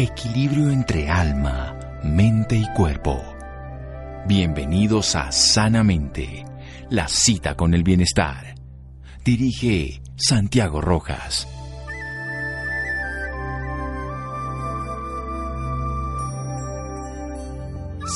equilibrio 0.00 0.70
entre 0.70 1.10
alma, 1.10 1.76
mente 2.04 2.54
y 2.54 2.64
cuerpo. 2.72 3.20
Bienvenidos 4.28 5.16
a 5.16 5.32
Sanamente, 5.32 6.44
la 6.88 7.08
cita 7.08 7.56
con 7.56 7.74
el 7.74 7.82
bienestar. 7.82 8.54
Dirige 9.24 10.00
Santiago 10.16 10.80
Rojas. 10.80 11.48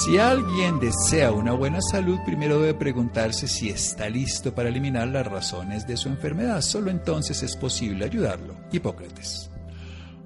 Si 0.05 0.19
alguien 0.19 0.79
desea 0.79 1.33
una 1.33 1.53
buena 1.53 1.81
salud, 1.83 2.21
primero 2.25 2.61
debe 2.61 2.75
preguntarse 2.75 3.49
si 3.49 3.71
está 3.71 4.09
listo 4.09 4.55
para 4.55 4.69
eliminar 4.69 5.09
las 5.09 5.27
razones 5.27 5.85
de 5.89 5.97
su 5.97 6.09
enfermedad. 6.09 6.61
Solo 6.61 6.93
entonces 6.93 7.43
es 7.43 7.57
posible 7.57 8.05
ayudarlo. 8.05 8.55
Hipócrates. 8.71 9.52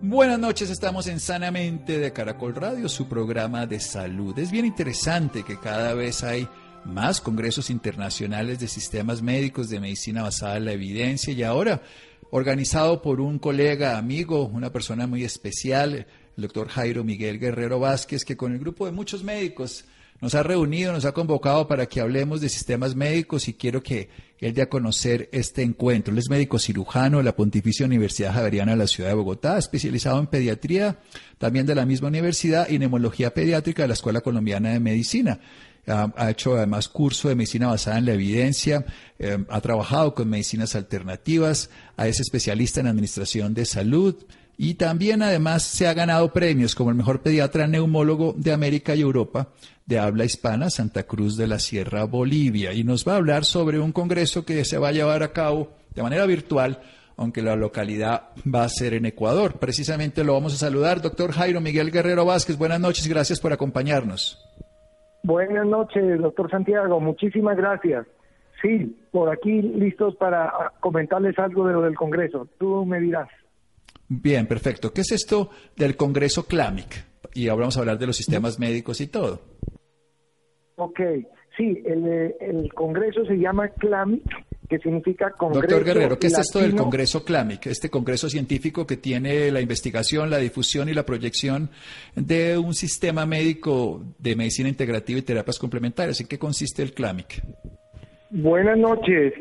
Buenas 0.08 0.38
noches, 0.38 0.70
estamos 0.70 1.08
en 1.08 1.18
Sanamente 1.18 1.98
de 1.98 2.12
Caracol 2.12 2.54
Radio, 2.54 2.88
su 2.88 3.08
programa 3.08 3.66
de 3.66 3.80
salud. 3.80 4.38
Es 4.38 4.52
bien 4.52 4.64
interesante 4.64 5.42
que 5.42 5.58
cada 5.58 5.94
vez 5.94 6.22
hay 6.22 6.46
más 6.84 7.20
congresos 7.20 7.70
internacionales 7.70 8.60
de 8.60 8.68
sistemas 8.68 9.20
médicos 9.20 9.68
de 9.68 9.80
medicina 9.80 10.22
basada 10.22 10.58
en 10.58 10.66
la 10.66 10.74
evidencia 10.74 11.32
y 11.32 11.42
ahora 11.42 11.82
organizado 12.30 13.02
por 13.02 13.20
un 13.20 13.40
colega, 13.40 13.98
amigo, 13.98 14.46
una 14.46 14.72
persona 14.72 15.08
muy 15.08 15.24
especial, 15.24 16.06
el 16.36 16.42
doctor 16.42 16.68
Jairo 16.68 17.02
Miguel 17.02 17.40
Guerrero 17.40 17.80
Vázquez, 17.80 18.24
que 18.24 18.36
con 18.36 18.52
el 18.52 18.60
grupo 18.60 18.86
de 18.86 18.92
muchos 18.92 19.24
médicos 19.24 19.86
nos 20.20 20.36
ha 20.36 20.44
reunido, 20.44 20.92
nos 20.92 21.04
ha 21.04 21.10
convocado 21.10 21.66
para 21.66 21.86
que 21.86 22.00
hablemos 22.00 22.40
de 22.40 22.48
sistemas 22.48 22.94
médicos 22.94 23.48
y 23.48 23.54
quiero 23.54 23.82
que 23.82 24.08
él 24.40 24.54
dé 24.54 24.62
a 24.62 24.68
conocer 24.68 25.28
este 25.32 25.62
encuentro. 25.62 26.12
Él 26.12 26.18
es 26.18 26.28
médico 26.28 26.58
cirujano 26.58 27.18
de 27.18 27.24
la 27.24 27.36
Pontificia 27.36 27.86
Universidad 27.86 28.34
Javeriana 28.34 28.72
de 28.72 28.78
la 28.78 28.86
Ciudad 28.86 29.10
de 29.10 29.14
Bogotá, 29.14 29.58
especializado 29.58 30.18
en 30.18 30.26
pediatría, 30.26 30.98
también 31.38 31.66
de 31.66 31.74
la 31.74 31.86
misma 31.86 32.08
universidad, 32.08 32.68
y 32.68 32.78
neumología 32.78 33.32
pediátrica 33.32 33.82
de 33.82 33.88
la 33.88 33.94
Escuela 33.94 34.20
Colombiana 34.20 34.70
de 34.70 34.80
Medicina. 34.80 35.40
ha 35.86 36.30
hecho 36.30 36.56
además 36.56 36.88
curso 36.88 37.28
de 37.28 37.36
medicina 37.36 37.68
basada 37.68 37.98
en 37.98 38.06
la 38.06 38.14
evidencia, 38.14 38.84
eh, 39.20 39.38
ha 39.48 39.60
trabajado 39.60 40.16
con 40.16 40.28
medicinas 40.28 40.74
alternativas, 40.74 41.70
es 41.96 42.18
especialista 42.18 42.80
en 42.80 42.88
administración 42.88 43.54
de 43.54 43.64
salud, 43.64 44.16
y 44.58 44.74
también 44.74 45.22
además 45.22 45.62
se 45.62 45.86
ha 45.86 45.94
ganado 45.94 46.32
premios 46.32 46.74
como 46.74 46.90
el 46.90 46.96
mejor 46.96 47.20
pediatra 47.20 47.66
neumólogo 47.66 48.34
de 48.36 48.52
América 48.52 48.94
y 48.94 49.02
Europa 49.02 49.48
de 49.84 49.98
habla 49.98 50.24
hispana, 50.24 50.70
Santa 50.70 51.04
Cruz 51.04 51.36
de 51.36 51.46
la 51.46 51.58
Sierra, 51.58 52.04
Bolivia. 52.04 52.72
Y 52.72 52.82
nos 52.82 53.06
va 53.06 53.12
a 53.12 53.16
hablar 53.16 53.44
sobre 53.44 53.78
un 53.78 53.92
congreso 53.92 54.44
que 54.44 54.64
se 54.64 54.78
va 54.78 54.88
a 54.88 54.92
llevar 54.92 55.22
a 55.22 55.32
cabo 55.32 55.68
de 55.94 56.02
manera 56.02 56.26
virtual, 56.26 56.80
aunque 57.16 57.42
la 57.42 57.54
localidad 57.54 58.30
va 58.52 58.64
a 58.64 58.68
ser 58.68 58.94
en 58.94 59.06
Ecuador. 59.06 59.58
Precisamente 59.58 60.24
lo 60.24 60.34
vamos 60.34 60.54
a 60.54 60.58
saludar. 60.58 61.00
Doctor 61.00 61.32
Jairo 61.32 61.60
Miguel 61.60 61.92
Guerrero 61.92 62.24
Vázquez, 62.24 62.58
buenas 62.58 62.80
noches, 62.80 63.06
gracias 63.06 63.40
por 63.40 63.52
acompañarnos. 63.52 64.42
Buenas 65.22 65.66
noches, 65.66 66.20
doctor 66.20 66.50
Santiago, 66.50 67.00
muchísimas 67.00 67.56
gracias. 67.56 68.06
Sí, 68.62 68.96
por 69.10 69.28
aquí 69.28 69.60
listos 69.60 70.16
para 70.16 70.72
comentarles 70.80 71.38
algo 71.38 71.66
de 71.66 71.74
lo 71.74 71.82
del 71.82 71.94
Congreso. 71.94 72.48
Tú 72.58 72.86
me 72.86 73.00
dirás. 73.00 73.28
Bien, 74.08 74.46
perfecto. 74.46 74.92
¿Qué 74.92 75.00
es 75.00 75.12
esto 75.12 75.50
del 75.76 75.96
Congreso 75.96 76.46
CLAMIC? 76.46 77.04
Y 77.34 77.48
ahora 77.48 77.62
vamos 77.62 77.76
a 77.76 77.80
hablar 77.80 77.98
de 77.98 78.06
los 78.06 78.16
sistemas 78.16 78.58
médicos 78.58 79.00
y 79.00 79.08
todo. 79.08 79.40
Ok, 80.76 81.00
sí, 81.56 81.82
el, 81.86 82.72
Congreso 82.74 83.24
se 83.24 83.34
llama 83.36 83.68
CLAMIC, 83.68 84.22
que 84.68 84.78
significa 84.78 85.30
Congreso 85.30 85.60
Doctor 85.60 85.84
Guerrero, 85.84 86.18
¿qué 86.18 86.28
es 86.28 86.38
esto 86.38 86.60
del 86.60 86.74
Congreso 86.76 87.24
CLAMIC? 87.24 87.66
Este 87.66 87.90
Congreso 87.90 88.28
científico 88.28 88.86
que 88.86 88.96
tiene 88.96 89.50
la 89.50 89.60
investigación, 89.60 90.30
la 90.30 90.38
difusión 90.38 90.88
y 90.88 90.94
la 90.94 91.04
proyección 91.04 91.70
de 92.14 92.58
un 92.58 92.74
sistema 92.74 93.26
médico 93.26 94.02
de 94.18 94.36
medicina 94.36 94.68
integrativa 94.68 95.18
y 95.18 95.22
terapias 95.22 95.58
complementarias. 95.58 96.20
¿En 96.20 96.28
qué 96.28 96.38
consiste 96.38 96.82
el 96.82 96.92
CLAMIC? 96.92 97.42
Buenas 98.30 98.78
noches. 98.78 99.32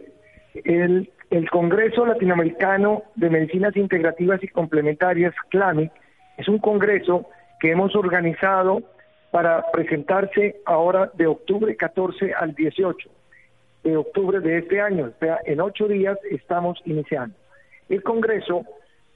El 0.64 1.10
el 1.36 1.50
Congreso 1.50 2.06
Latinoamericano 2.06 3.04
de 3.16 3.30
Medicinas 3.30 3.76
Integrativas 3.76 4.42
y 4.42 4.48
Complementarias, 4.48 5.34
CLAMIC, 5.50 5.92
es 6.38 6.48
un 6.48 6.60
congreso 6.60 7.28
que 7.60 7.72
hemos 7.72 7.94
organizado 7.94 8.82
para 9.32 9.70
presentarse 9.72 10.62
ahora 10.66 11.12
de 11.16 11.28
octubre 11.28 11.76
14 11.76 12.34
al 12.34 12.56
18 12.56 13.10
de 13.84 13.98
octubre 13.98 14.40
de 14.40 14.60
este 14.60 14.80
año. 14.80 15.12
O 15.14 15.20
sea, 15.20 15.40
en 15.46 15.60
ocho 15.60 15.90
días 15.90 16.18
estamos 16.32 16.80
iniciando. 16.86 17.36
El 17.90 18.02
Congreso 18.02 18.64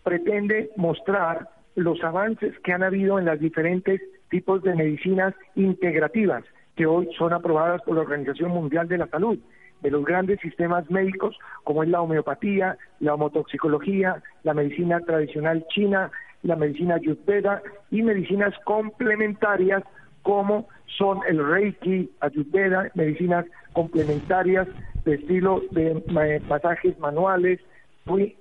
pretende 0.03 0.71
mostrar 0.75 1.47
los 1.75 2.03
avances 2.03 2.53
que 2.59 2.73
han 2.73 2.83
habido 2.83 3.17
en 3.17 3.25
las 3.25 3.39
diferentes 3.39 4.01
tipos 4.29 4.61
de 4.63 4.75
medicinas 4.75 5.33
integrativas 5.55 6.43
que 6.75 6.85
hoy 6.85 7.09
son 7.17 7.31
aprobadas 7.31 7.81
por 7.83 7.95
la 7.95 8.01
Organización 8.01 8.51
Mundial 8.51 8.89
de 8.89 8.97
la 8.97 9.07
Salud 9.07 9.39
de 9.81 9.91
los 9.91 10.03
grandes 10.03 10.39
sistemas 10.41 10.89
médicos 10.89 11.37
como 11.63 11.83
es 11.83 11.89
la 11.89 12.01
homeopatía, 12.01 12.77
la 12.99 13.13
homotoxicología, 13.13 14.21
la 14.43 14.53
medicina 14.53 14.99
tradicional 15.01 15.65
china, 15.69 16.11
la 16.43 16.55
medicina 16.55 16.95
ayurveda 16.95 17.61
y 17.91 18.01
medicinas 18.01 18.53
complementarias 18.65 19.83
como 20.23 20.67
son 20.97 21.19
el 21.27 21.45
Reiki, 21.45 22.09
Ayurveda, 22.19 22.91
medicinas 22.93 23.45
complementarias 23.73 24.67
de 25.05 25.15
estilo 25.15 25.61
de 25.71 26.03
masajes 26.47 26.97
manuales, 26.99 27.59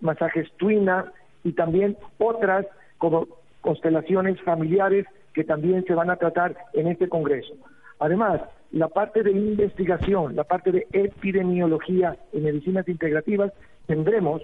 masajes 0.00 0.50
Twina 0.56 1.12
y 1.44 1.52
también 1.52 1.96
otras 2.18 2.66
como 2.98 3.26
constelaciones 3.60 4.40
familiares 4.42 5.06
que 5.34 5.44
también 5.44 5.84
se 5.84 5.94
van 5.94 6.10
a 6.10 6.16
tratar 6.16 6.56
en 6.72 6.88
este 6.88 7.08
congreso. 7.08 7.54
Además, 8.00 8.40
la 8.70 8.88
parte 8.88 9.22
de 9.22 9.32
investigación, 9.32 10.36
la 10.36 10.44
parte 10.44 10.72
de 10.72 10.86
epidemiología 10.92 12.16
en 12.32 12.44
medicinas 12.44 12.88
integrativas, 12.88 13.52
tendremos 13.86 14.42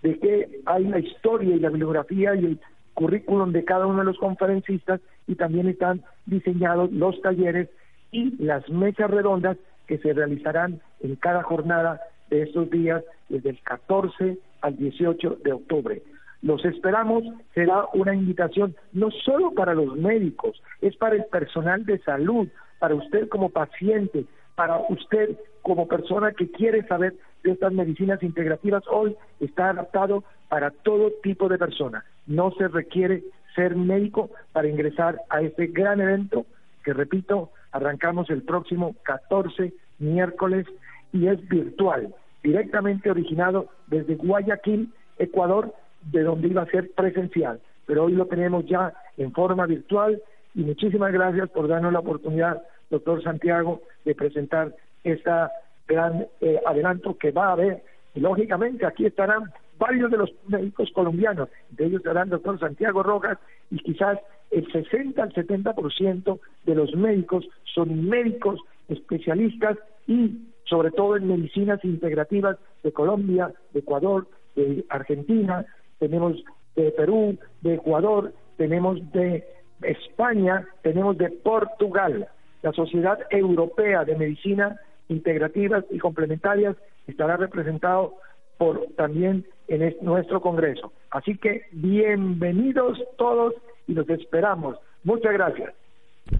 de 0.02 0.18
qué 0.18 0.60
hay 0.66 0.84
la 0.84 0.98
historia 1.00 1.56
y 1.56 1.60
la 1.60 1.70
bibliografía 1.70 2.36
y 2.36 2.44
el 2.44 2.60
currículum 2.94 3.50
de 3.52 3.64
cada 3.64 3.86
uno 3.86 4.00
de 4.00 4.04
los 4.04 4.18
conferencistas 4.18 5.00
y 5.26 5.34
también 5.34 5.68
están 5.68 6.04
diseñados 6.26 6.92
los 6.92 7.18
talleres 7.20 7.68
y 8.12 8.36
las 8.42 8.68
mesas 8.68 9.10
redondas 9.10 9.56
que 9.86 9.98
se 9.98 10.12
realizarán 10.12 10.80
en 11.00 11.16
cada 11.16 11.42
jornada 11.42 12.00
de 12.30 12.42
estos 12.42 12.70
días 12.70 13.02
desde 13.28 13.50
el 13.50 13.60
14 13.62 14.38
al 14.60 14.76
18 14.76 15.38
de 15.42 15.52
octubre. 15.52 16.00
Los 16.46 16.64
esperamos, 16.64 17.24
será 17.54 17.86
una 17.92 18.14
invitación 18.14 18.76
no 18.92 19.10
solo 19.10 19.50
para 19.50 19.74
los 19.74 19.96
médicos, 19.96 20.62
es 20.80 20.94
para 20.94 21.16
el 21.16 21.24
personal 21.24 21.84
de 21.84 21.98
salud, 22.04 22.46
para 22.78 22.94
usted 22.94 23.28
como 23.28 23.48
paciente, 23.48 24.26
para 24.54 24.78
usted 24.88 25.36
como 25.62 25.88
persona 25.88 26.30
que 26.30 26.48
quiere 26.48 26.86
saber 26.86 27.14
de 27.42 27.50
estas 27.50 27.72
medicinas 27.72 28.22
integrativas. 28.22 28.84
Hoy 28.88 29.16
está 29.40 29.70
adaptado 29.70 30.22
para 30.48 30.70
todo 30.70 31.10
tipo 31.20 31.48
de 31.48 31.58
personas. 31.58 32.04
No 32.28 32.52
se 32.52 32.68
requiere 32.68 33.24
ser 33.56 33.74
médico 33.74 34.30
para 34.52 34.68
ingresar 34.68 35.22
a 35.28 35.40
este 35.40 35.66
gran 35.66 36.00
evento 36.00 36.46
que, 36.84 36.92
repito, 36.92 37.50
arrancamos 37.72 38.30
el 38.30 38.42
próximo 38.42 38.94
14 39.02 39.72
miércoles 39.98 40.64
y 41.12 41.26
es 41.26 41.48
virtual, 41.48 42.14
directamente 42.44 43.10
originado 43.10 43.66
desde 43.88 44.14
Guayaquil, 44.14 44.92
Ecuador, 45.18 45.74
de 46.10 46.22
donde 46.22 46.48
iba 46.48 46.62
a 46.62 46.70
ser 46.70 46.90
presencial, 46.92 47.60
pero 47.86 48.04
hoy 48.04 48.12
lo 48.12 48.26
tenemos 48.26 48.66
ya 48.66 48.92
en 49.16 49.32
forma 49.32 49.66
virtual 49.66 50.20
y 50.54 50.62
muchísimas 50.62 51.12
gracias 51.12 51.50
por 51.50 51.68
darnos 51.68 51.92
la 51.92 52.00
oportunidad, 52.00 52.62
doctor 52.90 53.22
Santiago, 53.22 53.82
de 54.04 54.14
presentar 54.14 54.74
esta 55.04 55.52
gran 55.86 56.26
eh, 56.40 56.60
adelanto 56.66 57.16
que 57.16 57.30
va 57.30 57.48
a 57.48 57.52
haber. 57.52 57.82
Y 58.14 58.20
lógicamente 58.20 58.86
aquí 58.86 59.06
estarán 59.06 59.44
varios 59.78 60.10
de 60.10 60.16
los 60.16 60.30
médicos 60.48 60.90
colombianos, 60.92 61.48
de 61.70 61.86
ellos 61.86 62.00
estarán 62.00 62.30
doctor 62.30 62.58
Santiago 62.58 63.02
Rojas 63.02 63.38
y 63.70 63.78
quizás 63.78 64.18
el 64.50 64.70
60 64.72 65.22
al 65.22 65.32
70% 65.34 66.40
de 66.64 66.74
los 66.74 66.94
médicos 66.94 67.46
son 67.74 68.08
médicos 68.08 68.60
especialistas 68.88 69.76
y 70.06 70.38
sobre 70.64 70.90
todo 70.90 71.16
en 71.16 71.28
medicinas 71.28 71.84
integrativas 71.84 72.56
de 72.82 72.92
Colombia, 72.92 73.52
de 73.72 73.80
Ecuador, 73.80 74.26
de 74.54 74.84
Argentina, 74.88 75.66
tenemos 75.98 76.36
de 76.74 76.90
Perú, 76.92 77.38
de 77.62 77.74
Ecuador, 77.74 78.32
tenemos 78.56 78.98
de 79.12 79.44
España, 79.82 80.66
tenemos 80.82 81.16
de 81.18 81.30
Portugal. 81.30 82.28
La 82.62 82.72
Sociedad 82.72 83.18
Europea 83.30 84.04
de 84.04 84.16
Medicina 84.16 84.80
Integrativas 85.08 85.84
y 85.90 85.98
Complementarias 85.98 86.76
estará 87.06 87.36
representado 87.36 88.14
por 88.58 88.86
también 88.96 89.46
en 89.68 89.96
nuestro 90.00 90.40
Congreso. 90.40 90.92
Así 91.10 91.36
que 91.36 91.62
bienvenidos 91.72 92.98
todos 93.16 93.54
y 93.86 93.94
los 93.94 94.08
esperamos. 94.10 94.76
Muchas 95.04 95.32
gracias. 95.32 95.72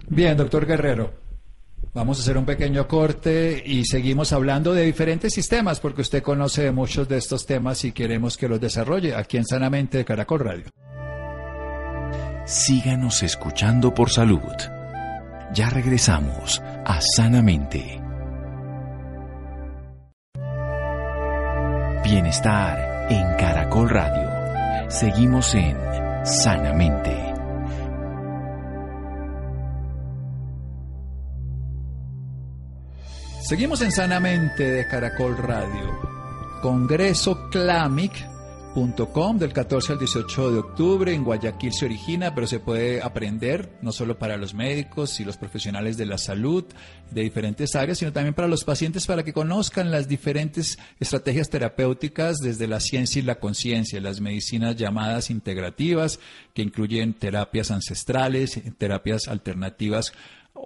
Bien, 0.09 0.35
doctor 0.35 0.65
Guerrero. 0.65 1.26
Vamos 1.93 2.19
a 2.19 2.21
hacer 2.21 2.37
un 2.37 2.45
pequeño 2.45 2.87
corte 2.87 3.63
y 3.65 3.85
seguimos 3.85 4.31
hablando 4.31 4.73
de 4.73 4.83
diferentes 4.83 5.33
sistemas 5.33 5.79
porque 5.79 6.01
usted 6.01 6.21
conoce 6.21 6.71
muchos 6.71 7.07
de 7.07 7.17
estos 7.17 7.45
temas 7.45 7.83
y 7.85 7.91
queremos 7.91 8.37
que 8.37 8.47
los 8.47 8.61
desarrolle 8.61 9.15
aquí 9.15 9.37
en 9.37 9.45
Sanamente 9.45 9.97
de 9.97 10.05
Caracol 10.05 10.39
Radio. 10.39 10.65
Síganos 12.45 13.23
escuchando 13.23 13.93
por 13.93 14.09
salud. 14.09 14.39
Ya 15.53 15.69
regresamos 15.69 16.61
a 16.85 16.99
Sanamente. 17.01 18.01
Bienestar 22.03 23.07
en 23.09 23.35
Caracol 23.37 23.89
Radio. 23.89 24.89
Seguimos 24.89 25.53
en 25.55 25.75
Sanamente. 26.23 27.26
Seguimos 33.47 33.81
en 33.81 33.93
Sanamente 33.93 34.69
de 34.69 34.87
Caracol 34.89 35.37
Radio. 35.37 35.97
Congreso 36.61 37.49
Clamic.com 37.49 39.37
del 39.37 39.53
14 39.53 39.93
al 39.93 39.99
18 39.99 40.51
de 40.51 40.59
octubre 40.59 41.13
en 41.13 41.23
Guayaquil 41.23 41.71
se 41.71 41.85
origina, 41.85 42.35
pero 42.35 42.45
se 42.45 42.59
puede 42.59 43.01
aprender 43.01 43.69
no 43.81 43.93
solo 43.93 44.19
para 44.19 44.35
los 44.35 44.53
médicos 44.53 45.21
y 45.21 45.23
los 45.23 45.37
profesionales 45.37 45.95
de 45.95 46.05
la 46.05 46.17
salud 46.17 46.65
de 47.09 47.21
diferentes 47.21 47.73
áreas, 47.77 47.99
sino 47.99 48.11
también 48.11 48.33
para 48.33 48.49
los 48.49 48.65
pacientes 48.65 49.07
para 49.07 49.23
que 49.23 49.31
conozcan 49.31 49.91
las 49.91 50.09
diferentes 50.09 50.77
estrategias 50.99 51.49
terapéuticas 51.49 52.39
desde 52.39 52.67
la 52.67 52.81
ciencia 52.81 53.21
y 53.21 53.23
la 53.23 53.39
conciencia, 53.39 54.01
las 54.01 54.19
medicinas 54.19 54.75
llamadas 54.75 55.29
integrativas, 55.29 56.19
que 56.53 56.63
incluyen 56.63 57.13
terapias 57.13 57.71
ancestrales, 57.71 58.59
terapias 58.77 59.29
alternativas 59.29 60.11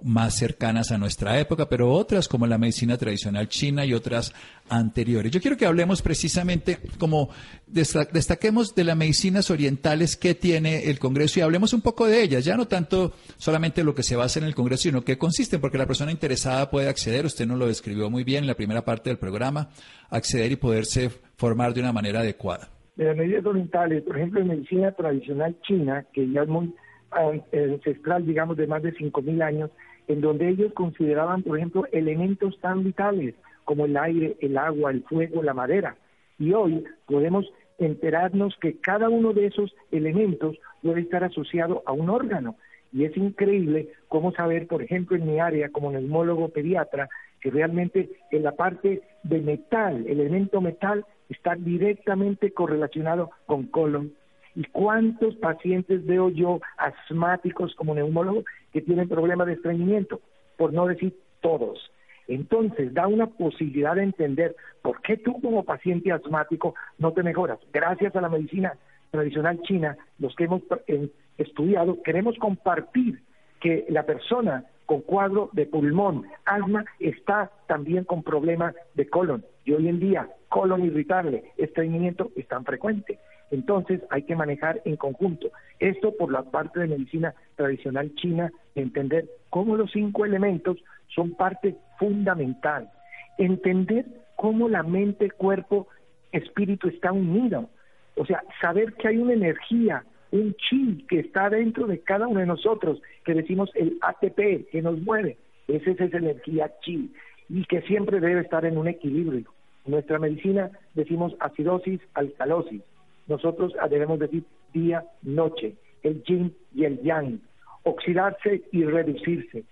más 0.02 0.36
cercanas 0.36 0.90
a 0.90 0.98
nuestra 0.98 1.38
época, 1.38 1.68
pero 1.68 1.90
otras 1.90 2.28
como 2.28 2.46
la 2.46 2.58
medicina 2.58 2.96
tradicional 2.96 3.48
china 3.48 3.84
y 3.84 3.94
otras 3.94 4.32
anteriores. 4.68 5.30
Yo 5.30 5.40
quiero 5.40 5.56
que 5.56 5.66
hablemos 5.66 6.02
precisamente, 6.02 6.78
como 6.98 7.30
destaquemos 7.66 8.74
de 8.74 8.84
las 8.84 8.96
medicinas 8.96 9.50
orientales 9.50 10.16
que 10.16 10.34
tiene 10.34 10.90
el 10.90 10.98
Congreso 10.98 11.38
y 11.38 11.42
hablemos 11.42 11.72
un 11.72 11.82
poco 11.82 12.06
de 12.06 12.22
ellas, 12.22 12.44
ya 12.44 12.56
no 12.56 12.66
tanto 12.66 13.12
solamente 13.36 13.84
lo 13.84 13.94
que 13.94 14.02
se 14.02 14.16
basa 14.16 14.38
en 14.38 14.46
el 14.46 14.54
Congreso, 14.54 14.84
sino 14.84 15.02
qué 15.02 15.18
consisten, 15.18 15.60
porque 15.60 15.78
la 15.78 15.86
persona 15.86 16.10
interesada 16.10 16.70
puede 16.70 16.88
acceder, 16.88 17.26
usted 17.26 17.46
nos 17.46 17.58
lo 17.58 17.66
describió 17.66 18.10
muy 18.10 18.24
bien 18.24 18.44
en 18.44 18.48
la 18.48 18.54
primera 18.54 18.84
parte 18.84 19.10
del 19.10 19.18
programa, 19.18 19.70
acceder 20.10 20.52
y 20.52 20.56
poderse 20.56 21.10
formar 21.36 21.74
de 21.74 21.80
una 21.80 21.92
manera 21.92 22.20
adecuada. 22.20 22.68
De 22.96 23.04
las 23.04 23.16
medidas 23.16 23.44
orientales, 23.46 24.02
por 24.02 24.16
ejemplo, 24.16 24.40
en 24.40 24.48
medicina 24.48 24.92
tradicional 24.92 25.56
china, 25.62 26.04
que 26.12 26.30
ya 26.30 26.42
es 26.42 26.48
muy 26.48 26.74
ancestral, 27.12 28.26
digamos, 28.26 28.56
de 28.56 28.66
más 28.66 28.82
de 28.82 28.94
5.000 28.94 29.42
años, 29.42 29.70
en 30.08 30.20
donde 30.20 30.48
ellos 30.48 30.72
consideraban, 30.72 31.42
por 31.42 31.56
ejemplo, 31.56 31.86
elementos 31.92 32.58
tan 32.60 32.84
vitales 32.84 33.34
como 33.64 33.84
el 33.84 33.96
aire, 33.96 34.36
el 34.40 34.58
agua, 34.58 34.90
el 34.90 35.02
fuego, 35.04 35.42
la 35.42 35.54
madera. 35.54 35.96
Y 36.38 36.52
hoy 36.52 36.84
podemos 37.06 37.46
enterarnos 37.78 38.56
que 38.60 38.78
cada 38.78 39.08
uno 39.08 39.32
de 39.32 39.46
esos 39.46 39.74
elementos 39.90 40.56
debe 40.82 41.02
estar 41.02 41.24
asociado 41.24 41.82
a 41.86 41.92
un 41.92 42.10
órgano. 42.10 42.56
Y 42.92 43.04
es 43.04 43.16
increíble 43.16 43.88
cómo 44.08 44.32
saber, 44.32 44.66
por 44.66 44.82
ejemplo, 44.82 45.16
en 45.16 45.26
mi 45.26 45.40
área 45.40 45.70
como 45.70 45.90
neumólogo 45.90 46.48
pediatra, 46.50 47.08
que 47.40 47.50
realmente 47.50 48.10
en 48.30 48.42
la 48.42 48.52
parte 48.52 49.02
de 49.22 49.40
metal, 49.40 50.04
el 50.06 50.20
elemento 50.20 50.60
metal, 50.60 51.04
está 51.28 51.54
directamente 51.54 52.52
correlacionado 52.52 53.30
con 53.46 53.64
colon, 53.64 54.12
¿Y 54.54 54.64
cuántos 54.64 55.34
pacientes 55.36 56.04
veo 56.04 56.28
yo 56.28 56.60
asmáticos 56.76 57.74
como 57.74 57.94
neumólogo 57.94 58.44
que 58.72 58.82
tienen 58.82 59.08
problemas 59.08 59.46
de 59.46 59.54
estreñimiento? 59.54 60.20
Por 60.56 60.72
no 60.72 60.86
decir 60.86 61.16
todos. 61.40 61.90
Entonces 62.28 62.94
da 62.94 63.06
una 63.06 63.26
posibilidad 63.26 63.96
de 63.96 64.04
entender 64.04 64.54
por 64.82 65.00
qué 65.02 65.16
tú 65.16 65.40
como 65.40 65.64
paciente 65.64 66.12
asmático 66.12 66.74
no 66.98 67.12
te 67.12 67.22
mejoras. 67.22 67.58
Gracias 67.72 68.14
a 68.14 68.20
la 68.20 68.28
medicina 68.28 68.74
tradicional 69.10 69.60
china, 69.62 69.96
los 70.18 70.34
que 70.36 70.44
hemos 70.44 70.62
eh, 70.86 71.08
estudiado, 71.38 72.02
queremos 72.02 72.36
compartir 72.38 73.22
que 73.60 73.84
la 73.88 74.04
persona 74.04 74.64
con 74.86 75.00
cuadro 75.02 75.50
de 75.52 75.66
pulmón, 75.66 76.26
asma, 76.44 76.84
está 76.98 77.50
también 77.66 78.04
con 78.04 78.22
problemas 78.22 78.74
de 78.94 79.08
colon. 79.08 79.44
Y 79.64 79.72
hoy 79.72 79.88
en 79.88 80.00
día, 80.00 80.28
colon 80.48 80.84
irritable, 80.84 81.44
estreñimiento 81.56 82.30
es 82.36 82.46
tan 82.48 82.64
frecuente. 82.64 83.18
Entonces 83.50 84.00
hay 84.10 84.22
que 84.22 84.34
manejar 84.34 84.80
en 84.84 84.96
conjunto. 84.96 85.50
Esto 85.78 86.16
por 86.16 86.32
la 86.32 86.42
parte 86.42 86.80
de 86.80 86.88
medicina 86.88 87.34
tradicional 87.56 88.14
china, 88.14 88.50
entender 88.74 89.28
cómo 89.50 89.76
los 89.76 89.92
cinco 89.92 90.24
elementos 90.24 90.78
son 91.14 91.32
parte 91.34 91.76
fundamental. 91.98 92.90
Entender 93.38 94.06
cómo 94.36 94.68
la 94.68 94.82
mente, 94.82 95.30
cuerpo, 95.30 95.86
espíritu 96.32 96.88
está 96.88 97.12
unido. 97.12 97.68
O 98.16 98.24
sea, 98.26 98.42
saber 98.60 98.94
que 98.94 99.08
hay 99.08 99.18
una 99.18 99.34
energía, 99.34 100.04
un 100.30 100.54
chi 100.54 101.04
que 101.08 101.20
está 101.20 101.50
dentro 101.50 101.86
de 101.86 102.00
cada 102.00 102.26
uno 102.26 102.40
de 102.40 102.46
nosotros, 102.46 103.00
que 103.24 103.34
decimos 103.34 103.70
el 103.74 103.98
ATP, 104.00 104.70
que 104.70 104.82
nos 104.82 104.98
mueve. 105.00 105.36
Esa 105.68 105.90
es 105.90 106.00
esa 106.00 106.16
energía 106.16 106.72
chi 106.82 107.12
y 107.48 107.64
que 107.66 107.82
siempre 107.82 108.18
debe 108.20 108.40
estar 108.40 108.64
en 108.64 108.78
un 108.78 108.88
equilibrio. 108.88 109.52
Nuestra 109.86 110.18
medicina 110.18 110.70
decimos 110.94 111.34
acidosis, 111.40 112.00
alcalosis 112.14 112.82
nosotros 113.26 113.72
debemos 113.88 114.18
decir 114.18 114.44
día, 114.72 115.04
noche, 115.22 115.74
el 116.02 116.22
yin 116.24 116.54
y 116.74 116.84
el 116.84 117.00
yang, 117.02 117.40
oxidarse 117.84 118.62
y 118.72 118.84
reducirse. 118.84 119.64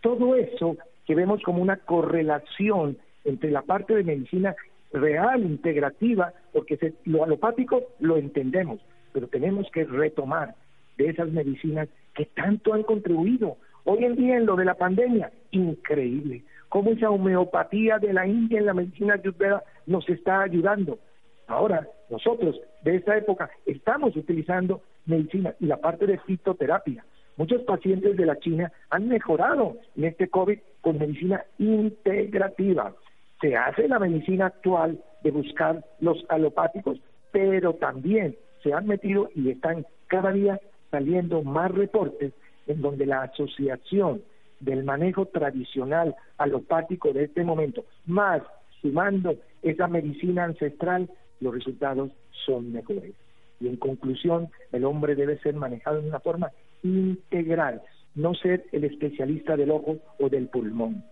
Todo 0.00 0.34
eso 0.34 0.76
que 1.06 1.14
vemos 1.14 1.42
como 1.42 1.62
una 1.62 1.78
correlación 1.78 2.98
entre 3.24 3.50
la 3.50 3.62
parte 3.62 3.94
de 3.94 4.04
medicina 4.04 4.54
real, 4.92 5.42
integrativa, 5.42 6.32
porque 6.52 6.94
lo 7.04 7.24
alopático 7.24 7.82
lo 8.00 8.16
entendemos, 8.16 8.80
pero 9.12 9.28
tenemos 9.28 9.66
que 9.72 9.84
retomar 9.84 10.54
de 10.96 11.08
esas 11.08 11.30
medicinas 11.30 11.88
que 12.14 12.26
tanto 12.26 12.74
han 12.74 12.82
contribuido. 12.82 13.56
Hoy 13.84 14.04
en 14.04 14.16
día 14.16 14.36
en 14.36 14.46
lo 14.46 14.56
de 14.56 14.64
la 14.64 14.74
pandemia, 14.74 15.30
increíble, 15.50 16.42
cómo 16.68 16.90
esa 16.90 17.10
homeopatía 17.10 17.98
de 17.98 18.12
la 18.12 18.26
India 18.26 18.58
en 18.58 18.66
la 18.66 18.74
medicina 18.74 19.14
ayurveda 19.14 19.62
nos 19.86 20.08
está 20.08 20.42
ayudando. 20.42 20.98
Ahora, 21.46 21.88
nosotros 22.10 22.60
de 22.82 22.96
esta 22.96 23.16
época 23.16 23.50
estamos 23.66 24.16
utilizando 24.16 24.82
medicina 25.06 25.54
y 25.60 25.66
la 25.66 25.78
parte 25.78 26.06
de 26.06 26.18
fitoterapia. 26.18 27.04
Muchos 27.36 27.62
pacientes 27.62 28.16
de 28.16 28.26
la 28.26 28.38
China 28.38 28.72
han 28.90 29.08
mejorado 29.08 29.76
en 29.96 30.04
este 30.04 30.28
COVID 30.28 30.58
con 30.80 30.98
medicina 30.98 31.44
integrativa. 31.58 32.94
Se 33.40 33.56
hace 33.56 33.88
la 33.88 33.98
medicina 33.98 34.46
actual 34.46 34.98
de 35.22 35.30
buscar 35.30 35.84
los 36.00 36.24
alopáticos, 36.28 36.98
pero 37.30 37.74
también 37.74 38.36
se 38.62 38.72
han 38.72 38.86
metido 38.86 39.30
y 39.34 39.50
están 39.50 39.86
cada 40.08 40.32
día 40.32 40.60
saliendo 40.90 41.42
más 41.42 41.70
reportes 41.70 42.32
en 42.66 42.82
donde 42.82 43.06
la 43.06 43.22
asociación 43.22 44.22
del 44.60 44.84
manejo 44.84 45.26
tradicional 45.26 46.14
alopático 46.36 47.12
de 47.12 47.24
este 47.24 47.44
momento, 47.44 47.84
más 48.06 48.42
sumando 48.80 49.34
esa 49.62 49.88
medicina 49.88 50.44
ancestral, 50.44 51.08
los 51.40 51.54
resultados 51.54 52.10
son 52.46 52.72
mejores. 52.72 53.14
Y 53.60 53.68
en 53.68 53.76
conclusión, 53.76 54.48
el 54.72 54.84
hombre 54.84 55.14
debe 55.14 55.38
ser 55.38 55.54
manejado 55.54 56.00
de 56.00 56.08
una 56.08 56.20
forma 56.20 56.50
integral, 56.82 57.82
no 58.14 58.34
ser 58.34 58.64
el 58.72 58.84
especialista 58.84 59.56
del 59.56 59.70
ojo 59.70 59.98
o 60.20 60.28
del 60.28 60.48
pulmón. 60.48 61.04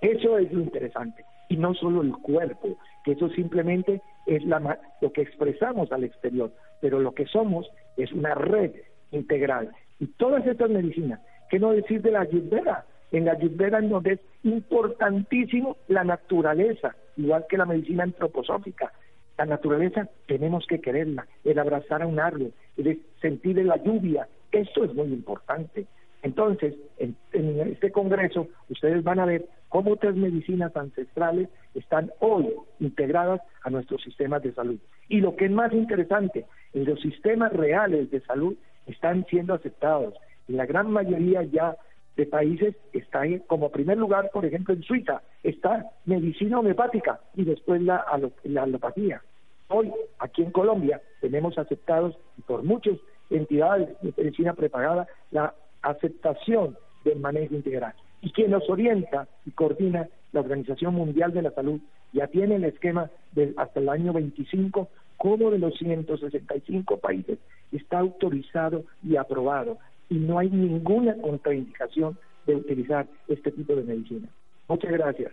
Eso 0.00 0.38
es 0.38 0.52
lo 0.52 0.60
interesante. 0.60 1.24
y 1.48 1.56
no 1.56 1.74
solo 1.74 2.02
el 2.02 2.12
cuerpo, 2.12 2.78
que 3.04 3.12
eso 3.12 3.28
simplemente 3.28 4.00
es 4.26 4.42
lo 4.44 5.12
que 5.12 5.22
expresamos 5.22 5.92
al 5.92 6.04
exterior, 6.04 6.50
pero 6.80 6.98
lo 7.00 7.12
que 7.12 7.26
somos 7.26 7.70
es 7.96 8.10
una 8.12 8.34
red 8.34 8.72
integral. 9.10 9.70
Y 10.00 10.06
todas 10.06 10.46
estas 10.46 10.70
medicinas, 10.70 11.20
¿qué 11.50 11.58
no 11.58 11.72
decir 11.72 12.02
de 12.02 12.12
la 12.12 12.22
ayurveda? 12.22 12.86
En 13.14 13.26
la 13.26 13.32
ayurveda 13.34 13.80
nos 13.80 14.04
es 14.06 14.18
importantísimo 14.42 15.76
la 15.86 16.02
naturaleza, 16.02 16.96
igual 17.16 17.46
que 17.48 17.56
la 17.56 17.64
medicina 17.64 18.02
antroposófica. 18.02 18.92
La 19.38 19.46
naturaleza 19.46 20.08
tenemos 20.26 20.66
que 20.66 20.80
quererla, 20.80 21.24
el 21.44 21.60
abrazar 21.60 22.02
a 22.02 22.08
un 22.08 22.18
árbol, 22.18 22.52
el 22.76 23.00
sentir 23.20 23.64
la 23.64 23.76
lluvia, 23.76 24.26
esto 24.50 24.82
es 24.82 24.92
muy 24.94 25.12
importante. 25.12 25.86
Entonces, 26.22 26.74
en, 26.98 27.14
este 27.32 27.92
congreso, 27.92 28.48
ustedes 28.68 29.04
van 29.04 29.20
a 29.20 29.26
ver 29.26 29.46
cómo 29.68 29.92
otras 29.92 30.16
medicinas 30.16 30.76
ancestrales 30.76 31.48
están 31.76 32.10
hoy 32.18 32.52
integradas 32.80 33.42
a 33.62 33.70
nuestros 33.70 34.02
sistemas 34.02 34.42
de 34.42 34.54
salud. 34.54 34.80
Y 35.08 35.20
lo 35.20 35.36
que 35.36 35.44
es 35.44 35.52
más 35.52 35.72
interesante, 35.72 36.46
en 36.72 36.84
los 36.84 37.00
sistemas 37.00 37.52
reales 37.52 38.10
de 38.10 38.20
salud 38.22 38.56
están 38.88 39.24
siendo 39.26 39.54
aceptados. 39.54 40.14
En 40.48 40.56
la 40.56 40.66
gran 40.66 40.90
mayoría 40.90 41.44
ya 41.44 41.76
de 42.16 42.26
países 42.26 42.76
está 42.92 43.22
como 43.46 43.70
primer 43.70 43.98
lugar, 43.98 44.30
por 44.32 44.44
ejemplo, 44.44 44.74
en 44.74 44.82
Suiza, 44.82 45.22
está 45.42 45.90
medicina 46.04 46.60
homeopática 46.60 47.20
y 47.34 47.44
después 47.44 47.82
la, 47.82 48.04
la 48.44 48.62
alopatía. 48.62 49.22
Hoy, 49.68 49.92
aquí 50.18 50.42
en 50.42 50.52
Colombia, 50.52 51.00
tenemos 51.20 51.58
aceptados 51.58 52.16
por 52.46 52.62
muchas 52.62 52.96
entidades 53.30 53.88
de 54.02 54.12
medicina 54.16 54.54
preparada 54.54 55.06
la 55.30 55.54
aceptación 55.82 56.76
del 57.04 57.18
manejo 57.18 57.54
integral. 57.54 57.94
Y 58.22 58.30
quien 58.30 58.50
nos 58.50 58.68
orienta 58.70 59.26
y 59.44 59.50
coordina 59.50 60.08
la 60.32 60.40
Organización 60.40 60.94
Mundial 60.94 61.32
de 61.32 61.42
la 61.42 61.50
Salud 61.50 61.80
ya 62.12 62.26
tiene 62.28 62.56
el 62.56 62.64
esquema 62.64 63.10
de 63.32 63.52
hasta 63.56 63.80
el 63.80 63.88
año 63.88 64.12
25 64.12 64.88
como 65.16 65.50
de 65.50 65.58
los 65.58 65.74
165 65.78 66.98
países 66.98 67.38
está 67.72 67.98
autorizado 67.98 68.84
y 69.02 69.16
aprobado 69.16 69.78
y 70.08 70.16
no 70.16 70.38
hay 70.38 70.50
ninguna 70.50 71.16
contraindicación 71.20 72.18
de 72.46 72.56
utilizar 72.56 73.06
este 73.28 73.50
tipo 73.50 73.74
de 73.74 73.82
medicina. 73.82 74.28
Muchas 74.68 74.92
gracias. 74.92 75.32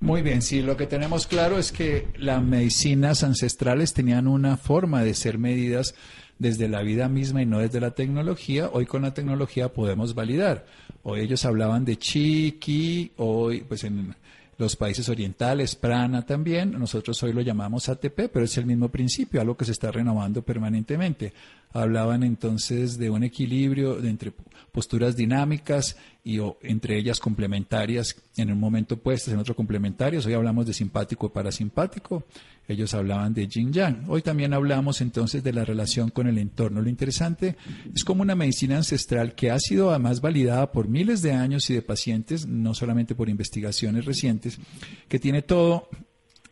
Muy 0.00 0.22
bien, 0.22 0.42
sí, 0.42 0.62
lo 0.62 0.76
que 0.76 0.88
tenemos 0.88 1.28
claro 1.28 1.58
es 1.58 1.70
que 1.70 2.08
las 2.16 2.42
medicinas 2.42 3.22
ancestrales 3.22 3.94
tenían 3.94 4.26
una 4.26 4.56
forma 4.56 5.04
de 5.04 5.14
ser 5.14 5.38
medidas 5.38 5.94
desde 6.40 6.68
la 6.68 6.82
vida 6.82 7.08
misma 7.08 7.40
y 7.40 7.46
no 7.46 7.60
desde 7.60 7.80
la 7.80 7.92
tecnología. 7.92 8.68
Hoy 8.72 8.84
con 8.84 9.02
la 9.02 9.14
tecnología 9.14 9.72
podemos 9.72 10.16
validar. 10.16 10.66
Hoy 11.04 11.20
ellos 11.20 11.44
hablaban 11.44 11.84
de 11.84 11.96
chiqui, 11.98 13.12
hoy 13.16 13.60
pues 13.60 13.84
en 13.84 14.16
los 14.62 14.76
países 14.76 15.08
orientales, 15.08 15.74
prana 15.74 16.24
también, 16.24 16.72
nosotros 16.72 17.20
hoy 17.22 17.32
lo 17.32 17.40
llamamos 17.40 17.88
ATP, 17.88 18.30
pero 18.32 18.44
es 18.44 18.56
el 18.56 18.64
mismo 18.64 18.88
principio, 18.88 19.40
algo 19.40 19.56
que 19.56 19.64
se 19.64 19.72
está 19.72 19.90
renovando 19.90 20.42
permanentemente. 20.42 21.32
Hablaban 21.72 22.22
entonces 22.22 22.96
de 22.96 23.10
un 23.10 23.24
equilibrio 23.24 23.98
entre 23.98 24.32
posturas 24.70 25.16
dinámicas 25.16 25.96
y 26.24 26.38
entre 26.62 26.96
ellas 26.96 27.18
complementarias, 27.18 28.14
en 28.36 28.52
un 28.52 28.60
momento 28.60 28.94
opuestas, 28.94 29.34
en 29.34 29.40
otro 29.40 29.56
complementarias. 29.56 30.24
Hoy 30.24 30.34
hablamos 30.34 30.66
de 30.66 30.72
simpático 30.72 31.26
y 31.26 31.30
parasimpático, 31.30 32.24
ellos 32.68 32.94
hablaban 32.94 33.34
de 33.34 33.48
yin 33.48 33.72
yang. 33.72 34.04
Hoy 34.08 34.22
también 34.22 34.54
hablamos 34.54 35.00
entonces 35.00 35.42
de 35.42 35.52
la 35.52 35.64
relación 35.64 36.10
con 36.10 36.28
el 36.28 36.38
entorno. 36.38 36.80
Lo 36.80 36.88
interesante 36.88 37.56
es 37.92 38.04
como 38.04 38.22
una 38.22 38.36
medicina 38.36 38.76
ancestral 38.76 39.34
que 39.34 39.50
ha 39.50 39.58
sido 39.58 39.90
además 39.90 40.20
validada 40.20 40.70
por 40.70 40.86
miles 40.86 41.22
de 41.22 41.32
años 41.32 41.68
y 41.70 41.74
de 41.74 41.82
pacientes, 41.82 42.46
no 42.46 42.72
solamente 42.74 43.16
por 43.16 43.28
investigaciones 43.28 44.04
recientes, 44.04 44.58
que 45.08 45.18
tiene 45.18 45.42
todo 45.42 45.88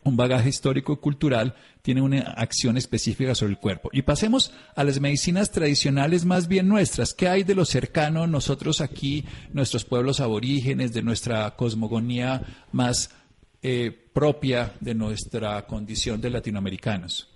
un 0.05 0.17
bagaje 0.17 0.49
histórico 0.49 0.93
y 0.95 0.97
cultural, 0.97 1.55
tiene 1.83 2.01
una 2.01 2.21
acción 2.21 2.77
específica 2.77 3.35
sobre 3.35 3.53
el 3.53 3.59
cuerpo. 3.59 3.91
Y 3.93 4.03
pasemos 4.03 4.55
a 4.75 4.85
las 4.85 5.01
medicinas 5.01 5.51
tradicionales 5.51 6.25
más 6.25 6.49
bien 6.49 6.69
nuestras. 6.69 7.15
¿Qué 7.15 7.29
hay 7.29 7.43
de 7.43 7.55
lo 7.55 7.65
cercano 7.65 8.27
nosotros 8.27 8.81
aquí, 8.81 9.25
nuestros 9.53 9.85
pueblos 9.85 10.21
aborígenes, 10.21 10.93
de 10.93 11.03
nuestra 11.03 11.51
cosmogonía 11.57 12.43
más 12.73 13.17
eh, 13.63 13.93
propia 14.13 14.73
de 14.81 14.95
nuestra 14.95 15.67
condición 15.67 16.21
de 16.21 16.31
latinoamericanos? 16.31 17.31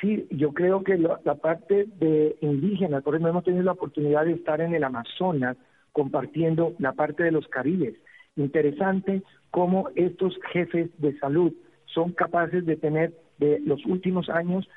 Sí, 0.00 0.28
yo 0.30 0.52
creo 0.52 0.84
que 0.84 0.96
la, 0.96 1.34
parte 1.34 1.86
de 1.98 2.36
indígenas, 2.40 3.02
por 3.02 3.14
ejemplo, 3.14 3.30
hemos 3.30 3.44
tenido 3.44 3.64
la 3.64 3.72
oportunidad 3.72 4.24
de 4.24 4.32
estar 4.32 4.60
en 4.60 4.72
el 4.72 4.84
Amazonas 4.84 5.56
compartiendo 5.92 6.74
la 6.78 6.92
parte 6.92 7.24
de 7.24 7.32
los 7.32 7.48
caribes. 7.48 7.94
Interesante 8.36 9.22
cómo 9.50 9.88
estos 9.96 10.38
jefes 10.52 10.90
de 10.98 11.18
salud 11.18 11.52
son 11.94 12.12
capaces 12.12 12.64
de 12.66 12.76
tener 12.76 13.12
de 13.38 13.60
los 13.60 13.84
últimos 13.86 14.28
años, 14.28 14.68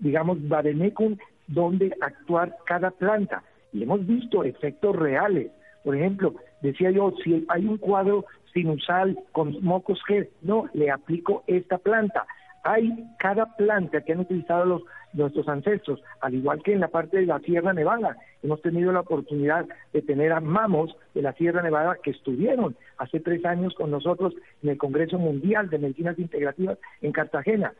digamos, 0.00 0.46
Badenecum, 0.48 1.16
donde 1.46 1.94
actuar 2.00 2.56
cada 2.66 2.90
planta. 2.90 3.42
Y 3.72 3.82
hemos 3.82 4.06
visto 4.06 4.44
efectos 4.44 4.94
reales. 4.96 5.50
Por 5.84 5.96
ejemplo, 5.96 6.34
decía 6.62 6.90
yo, 6.90 7.12
si 7.22 7.46
hay 7.48 7.66
un 7.66 7.78
cuadro 7.78 8.24
sinusal 8.52 9.18
con 9.32 9.62
mocos 9.62 10.00
G, 10.08 10.28
no, 10.42 10.68
le 10.74 10.90
aplico 10.90 11.44
esta 11.46 11.78
planta. 11.78 12.26
Hay 12.64 12.92
cada 13.18 13.56
planta 13.56 14.00
que 14.00 14.12
han 14.12 14.20
utilizado 14.20 14.64
los, 14.64 14.82
nuestros 15.12 15.48
ancestros, 15.48 16.00
al 16.20 16.34
igual 16.34 16.62
que 16.62 16.72
en 16.72 16.80
la 16.80 16.88
parte 16.88 17.18
de 17.18 17.26
la 17.26 17.38
Sierra 17.40 17.72
Nevada. 17.72 18.16
Hemos 18.42 18.62
tenido 18.62 18.92
la 18.92 19.00
oportunidad 19.00 19.66
de 19.92 20.02
tener 20.02 20.32
a 20.32 20.40
mamos 20.40 20.94
de 21.14 21.22
la 21.22 21.32
Sierra 21.32 21.62
Nevada 21.62 21.96
que 22.02 22.10
estuvieron 22.10 22.76
hace 22.98 23.20
tres 23.20 23.44
años 23.44 23.74
con 23.74 23.90
nosotros 23.90 24.34
en 24.62 24.70
el 24.70 24.78
Congreso 24.78 25.18
Mundial 25.18 25.70
de 25.70 25.78
Medicinas 25.78 26.18
Integrativas 26.18 26.78
en 27.00 27.12
Cartagena. 27.12 27.72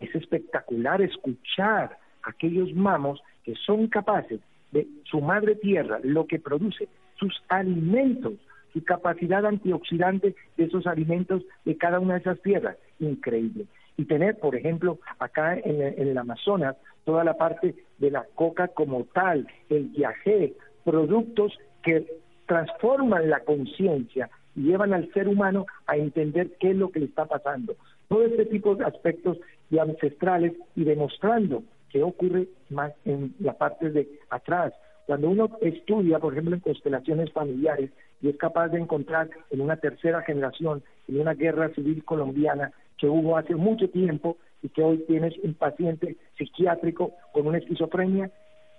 Es 0.00 0.14
espectacular 0.14 1.00
escuchar 1.02 1.98
aquellos 2.22 2.72
mamos 2.74 3.20
que 3.44 3.54
son 3.54 3.88
capaces 3.88 4.40
de 4.72 4.86
su 5.04 5.20
madre 5.20 5.54
tierra, 5.54 6.00
lo 6.02 6.26
que 6.26 6.38
produce, 6.38 6.88
sus 7.18 7.42
alimentos, 7.48 8.34
su 8.72 8.84
capacidad 8.84 9.46
antioxidante 9.46 10.34
de 10.56 10.64
esos 10.64 10.86
alimentos 10.86 11.42
de 11.64 11.76
cada 11.76 11.98
una 11.98 12.14
de 12.14 12.20
esas 12.20 12.40
tierras. 12.42 12.76
Increíble 12.98 13.66
y 13.96 14.04
tener, 14.04 14.38
por 14.38 14.54
ejemplo, 14.54 14.98
acá 15.18 15.56
en, 15.56 15.80
el 15.80 16.18
Amazonas, 16.18 16.76
toda 17.04 17.24
la 17.24 17.34
parte 17.34 17.74
de 17.98 18.10
la 18.10 18.24
coca 18.34 18.68
como 18.68 19.04
tal, 19.04 19.46
el 19.70 19.84
viaje, 19.88 20.54
productos 20.84 21.58
que 21.82 22.06
transforman 22.46 23.30
la 23.30 23.40
conciencia 23.40 24.28
y 24.54 24.62
llevan 24.62 24.92
al 24.92 25.12
ser 25.12 25.28
humano 25.28 25.66
a 25.86 25.96
entender 25.96 26.52
qué 26.60 26.70
es 26.70 26.76
lo 26.76 26.90
que 26.90 27.00
le 27.00 27.06
está 27.06 27.26
pasando. 27.26 27.76
Todo 28.08 28.24
este 28.24 28.46
tipo 28.46 28.74
de 28.74 28.84
aspectos 28.84 29.38
de 29.70 29.80
ancestrales 29.80 30.52
y 30.74 30.84
demostrando 30.84 31.62
qué 31.90 32.02
ocurre 32.02 32.48
más 32.70 32.92
en 33.04 33.34
la 33.40 33.54
parte 33.54 33.90
de 33.90 34.08
atrás. 34.30 34.72
Cuando 35.06 35.28
uno 35.30 35.50
estudia, 35.60 36.18
por 36.18 36.32
ejemplo, 36.32 36.54
en 36.54 36.60
constelaciones 36.60 37.32
familiares 37.32 37.90
y 38.20 38.28
es 38.28 38.36
capaz 38.36 38.68
de 38.68 38.80
encontrar 38.80 39.30
en 39.50 39.60
una 39.60 39.76
tercera 39.76 40.22
generación, 40.22 40.82
en 41.08 41.20
una 41.20 41.34
guerra 41.34 41.68
civil 41.70 42.04
colombiana, 42.04 42.72
que 42.98 43.08
hubo 43.08 43.36
hace 43.36 43.54
mucho 43.54 43.88
tiempo 43.90 44.36
y 44.62 44.68
que 44.68 44.82
hoy 44.82 44.98
tienes 45.06 45.34
un 45.42 45.54
paciente 45.54 46.16
psiquiátrico 46.36 47.12
con 47.32 47.46
una 47.46 47.58
esquizofrenia, 47.58 48.30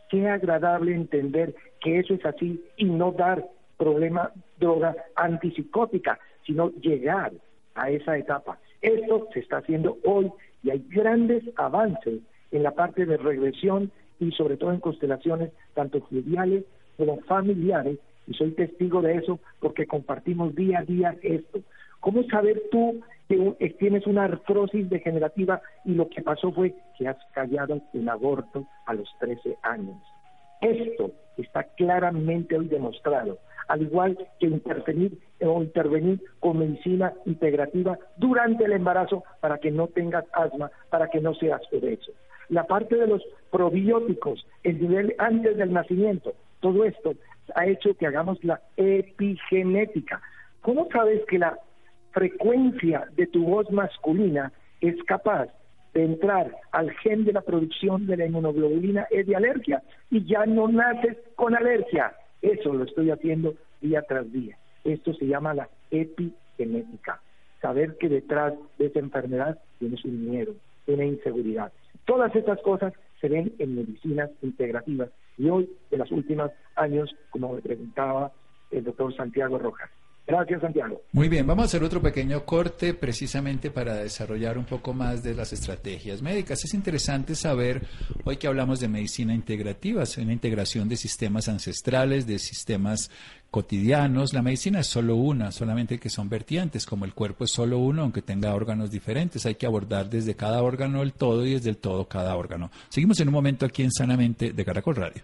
qué 0.09 0.27
agradable 0.27 0.93
entender 0.93 1.55
que 1.81 1.99
eso 1.99 2.13
es 2.13 2.25
así 2.25 2.63
y 2.77 2.85
no 2.85 3.11
dar 3.11 3.45
problema 3.77 4.31
droga 4.59 4.95
antipsicótica, 5.15 6.19
sino 6.45 6.71
llegar 6.81 7.31
a 7.75 7.89
esa 7.91 8.17
etapa. 8.17 8.59
Esto 8.81 9.27
se 9.33 9.39
está 9.39 9.57
haciendo 9.57 9.97
hoy 10.03 10.31
y 10.63 10.71
hay 10.71 10.85
grandes 10.89 11.43
avances 11.55 12.21
en 12.51 12.63
la 12.63 12.71
parte 12.71 13.05
de 13.05 13.17
regresión 13.17 13.91
y 14.19 14.31
sobre 14.31 14.57
todo 14.57 14.71
en 14.71 14.79
constelaciones 14.79 15.51
tanto 15.73 16.01
fluviales 16.01 16.63
como 16.97 17.19
familiares 17.21 17.99
y 18.27 18.33
soy 18.33 18.51
testigo 18.51 19.01
de 19.01 19.15
eso 19.15 19.39
porque 19.59 19.85
compartimos 19.85 20.55
día 20.55 20.79
a 20.79 20.83
día 20.83 21.15
esto. 21.21 21.61
¿Cómo 21.99 22.23
saber 22.23 22.61
tú 22.71 23.01
que 23.27 23.75
tienes 23.79 24.07
una 24.07 24.25
artrosis 24.25 24.89
degenerativa 24.89 25.61
y 25.83 25.93
lo 25.93 26.07
que 26.09 26.21
pasó 26.21 26.51
fue 26.51 26.73
que 26.97 27.07
has 27.07 27.17
callado 27.33 27.81
el 27.93 28.09
aborto 28.09 28.65
a 28.85 28.93
los 28.93 29.09
13 29.19 29.57
años? 29.63 29.97
Esto 30.61 31.11
está 31.37 31.63
claramente 31.75 32.57
hoy 32.57 32.67
demostrado, 32.67 33.37
al 33.67 33.83
igual 33.83 34.17
que 34.39 34.47
intervenir 34.47 35.19
o 35.41 35.61
intervenir 35.61 36.21
con 36.39 36.59
medicina 36.59 37.13
integrativa 37.25 37.97
durante 38.17 38.65
el 38.65 38.71
embarazo 38.71 39.23
para 39.39 39.57
que 39.59 39.71
no 39.71 39.87
tengas 39.87 40.25
asma, 40.33 40.71
para 40.89 41.09
que 41.09 41.19
no 41.19 41.35
seas 41.35 41.61
obeso. 41.71 42.11
La 42.49 42.63
parte 42.63 42.95
de 42.95 43.07
los 43.07 43.21
probióticos, 43.51 44.47
el 44.63 44.81
nivel 44.81 45.15
antes 45.17 45.57
del 45.57 45.73
nacimiento, 45.73 46.33
todo 46.59 46.85
esto 46.85 47.13
ha 47.55 47.65
hecho 47.67 47.95
que 47.95 48.07
hagamos 48.07 48.43
la 48.43 48.61
epigenética. 48.77 50.21
¿Cómo 50.61 50.87
sabes 50.91 51.23
que 51.27 51.39
la 51.39 51.57
frecuencia 52.17 53.07
de 53.15 53.27
tu 53.27 53.45
voz 53.45 53.69
masculina 53.69 54.51
es 54.81 54.95
capaz 55.03 55.49
de 55.93 56.03
entrar 56.03 56.51
al 56.71 56.89
gen 57.03 57.25
de 57.25 57.33
la 57.33 57.41
producción 57.41 58.07
de 58.07 58.17
la 58.17 58.25
inmunoglobulina 58.25 59.05
es 59.11 59.27
de 59.27 59.35
alergia 59.35 59.83
y 60.09 60.25
ya 60.25 60.47
no 60.47 60.67
naces 60.67 61.15
con 61.35 61.55
alergia. 61.55 62.13
Eso 62.41 62.73
lo 62.73 62.85
estoy 62.85 63.11
haciendo 63.11 63.53
día 63.81 64.01
tras 64.01 64.31
día. 64.31 64.57
Esto 64.83 65.13
se 65.13 65.27
llama 65.27 65.53
la 65.53 65.69
epigenética. 65.91 67.21
saber 67.61 67.97
que 67.97 68.09
detrás 68.09 68.53
de 68.79 68.87
esa 68.87 68.99
enfermedad 68.99 69.59
tienes 69.77 70.03
un 70.05 70.29
miedo, 70.29 70.53
una 70.87 71.05
inseguridad. 71.05 71.71
Todas 72.05 72.35
estas 72.35 72.59
cosas 72.61 72.93
se 73.21 73.29
ven 73.29 73.53
en 73.59 73.75
medicinas 73.75 74.31
integrativas 74.41 75.09
y 75.37 75.49
hoy, 75.49 75.69
en 75.91 75.99
los 75.99 76.11
últimos 76.11 76.51
años, 76.75 77.15
como 77.29 77.53
me 77.53 77.61
preguntaba 77.61 78.31
el 78.71 78.83
doctor 78.83 79.15
Santiago 79.15 79.57
Rojas, 79.59 79.89
Gracias, 80.27 80.59
Santiago. 80.59 81.01
Muy 81.13 81.29
bien, 81.29 81.47
vamos 81.47 81.63
a 81.63 81.65
hacer 81.67 81.83
otro 81.85 82.01
pequeño 82.01 82.43
corte 82.43 82.93
precisamente 82.93 83.71
para 83.71 83.95
desarrollar 83.95 84.57
un 84.57 84.65
poco 84.65 84.93
más 84.93 85.23
de 85.23 85.33
las 85.33 85.53
estrategias 85.53 86.21
médicas. 86.21 86.65
Es 86.65 86.73
interesante 86.73 87.33
saber, 87.33 87.87
hoy 88.25 88.35
que 88.35 88.47
hablamos 88.47 88.81
de 88.81 88.89
medicina 88.89 89.33
integrativa, 89.33 90.03
una 90.17 90.33
integración 90.33 90.89
de 90.89 90.97
sistemas 90.97 91.47
ancestrales, 91.47 92.27
de 92.27 92.39
sistemas 92.39 93.09
cotidianos. 93.49 94.33
La 94.33 94.41
medicina 94.41 94.81
es 94.81 94.87
solo 94.87 95.15
una, 95.15 95.53
solamente 95.53 95.97
que 95.97 96.09
son 96.09 96.27
vertientes, 96.27 96.85
como 96.85 97.05
el 97.05 97.13
cuerpo 97.13 97.45
es 97.45 97.51
solo 97.51 97.79
uno, 97.79 98.01
aunque 98.01 98.21
tenga 98.21 98.53
órganos 98.53 98.91
diferentes. 98.91 99.45
Hay 99.45 99.55
que 99.55 99.65
abordar 99.65 100.09
desde 100.09 100.35
cada 100.35 100.61
órgano 100.61 101.03
el 101.03 101.13
todo 101.13 101.45
y 101.45 101.53
desde 101.53 101.69
el 101.69 101.77
todo 101.77 102.05
cada 102.09 102.35
órgano. 102.35 102.69
Seguimos 102.89 103.17
en 103.21 103.29
un 103.29 103.33
momento 103.33 103.65
aquí 103.65 103.83
en 103.83 103.93
Sanamente 103.93 104.51
de 104.51 104.65
Caracol 104.65 104.97
Radio. 104.97 105.23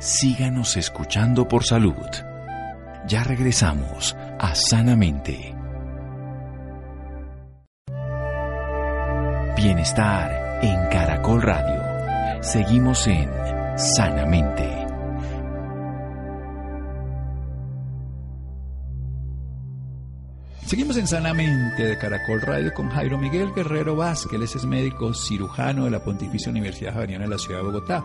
Síganos 0.00 0.76
escuchando 0.76 1.46
por 1.46 1.62
salud. 1.62 1.94
Ya 3.06 3.24
regresamos 3.24 4.16
a 4.38 4.54
Sanamente. 4.54 5.54
Bienestar 9.56 10.60
en 10.62 10.88
Caracol 10.90 11.42
Radio. 11.42 12.42
Seguimos 12.42 13.06
en 13.06 13.28
Sanamente. 13.76 14.86
Seguimos 20.66 20.96
en 20.98 21.06
Sanamente 21.08 21.84
de 21.84 21.98
Caracol 21.98 22.42
Radio 22.42 22.72
con 22.72 22.90
Jairo 22.90 23.18
Miguel 23.18 23.52
Guerrero 23.54 23.96
Vázquez, 23.96 24.54
es 24.54 24.64
médico 24.64 25.12
cirujano 25.14 25.86
de 25.86 25.90
la 25.90 26.04
Pontificia 26.04 26.50
Universidad 26.50 26.92
Javeriana 26.92 27.24
de 27.24 27.30
la 27.30 27.38
Ciudad 27.38 27.58
de 27.58 27.66
Bogotá 27.66 28.04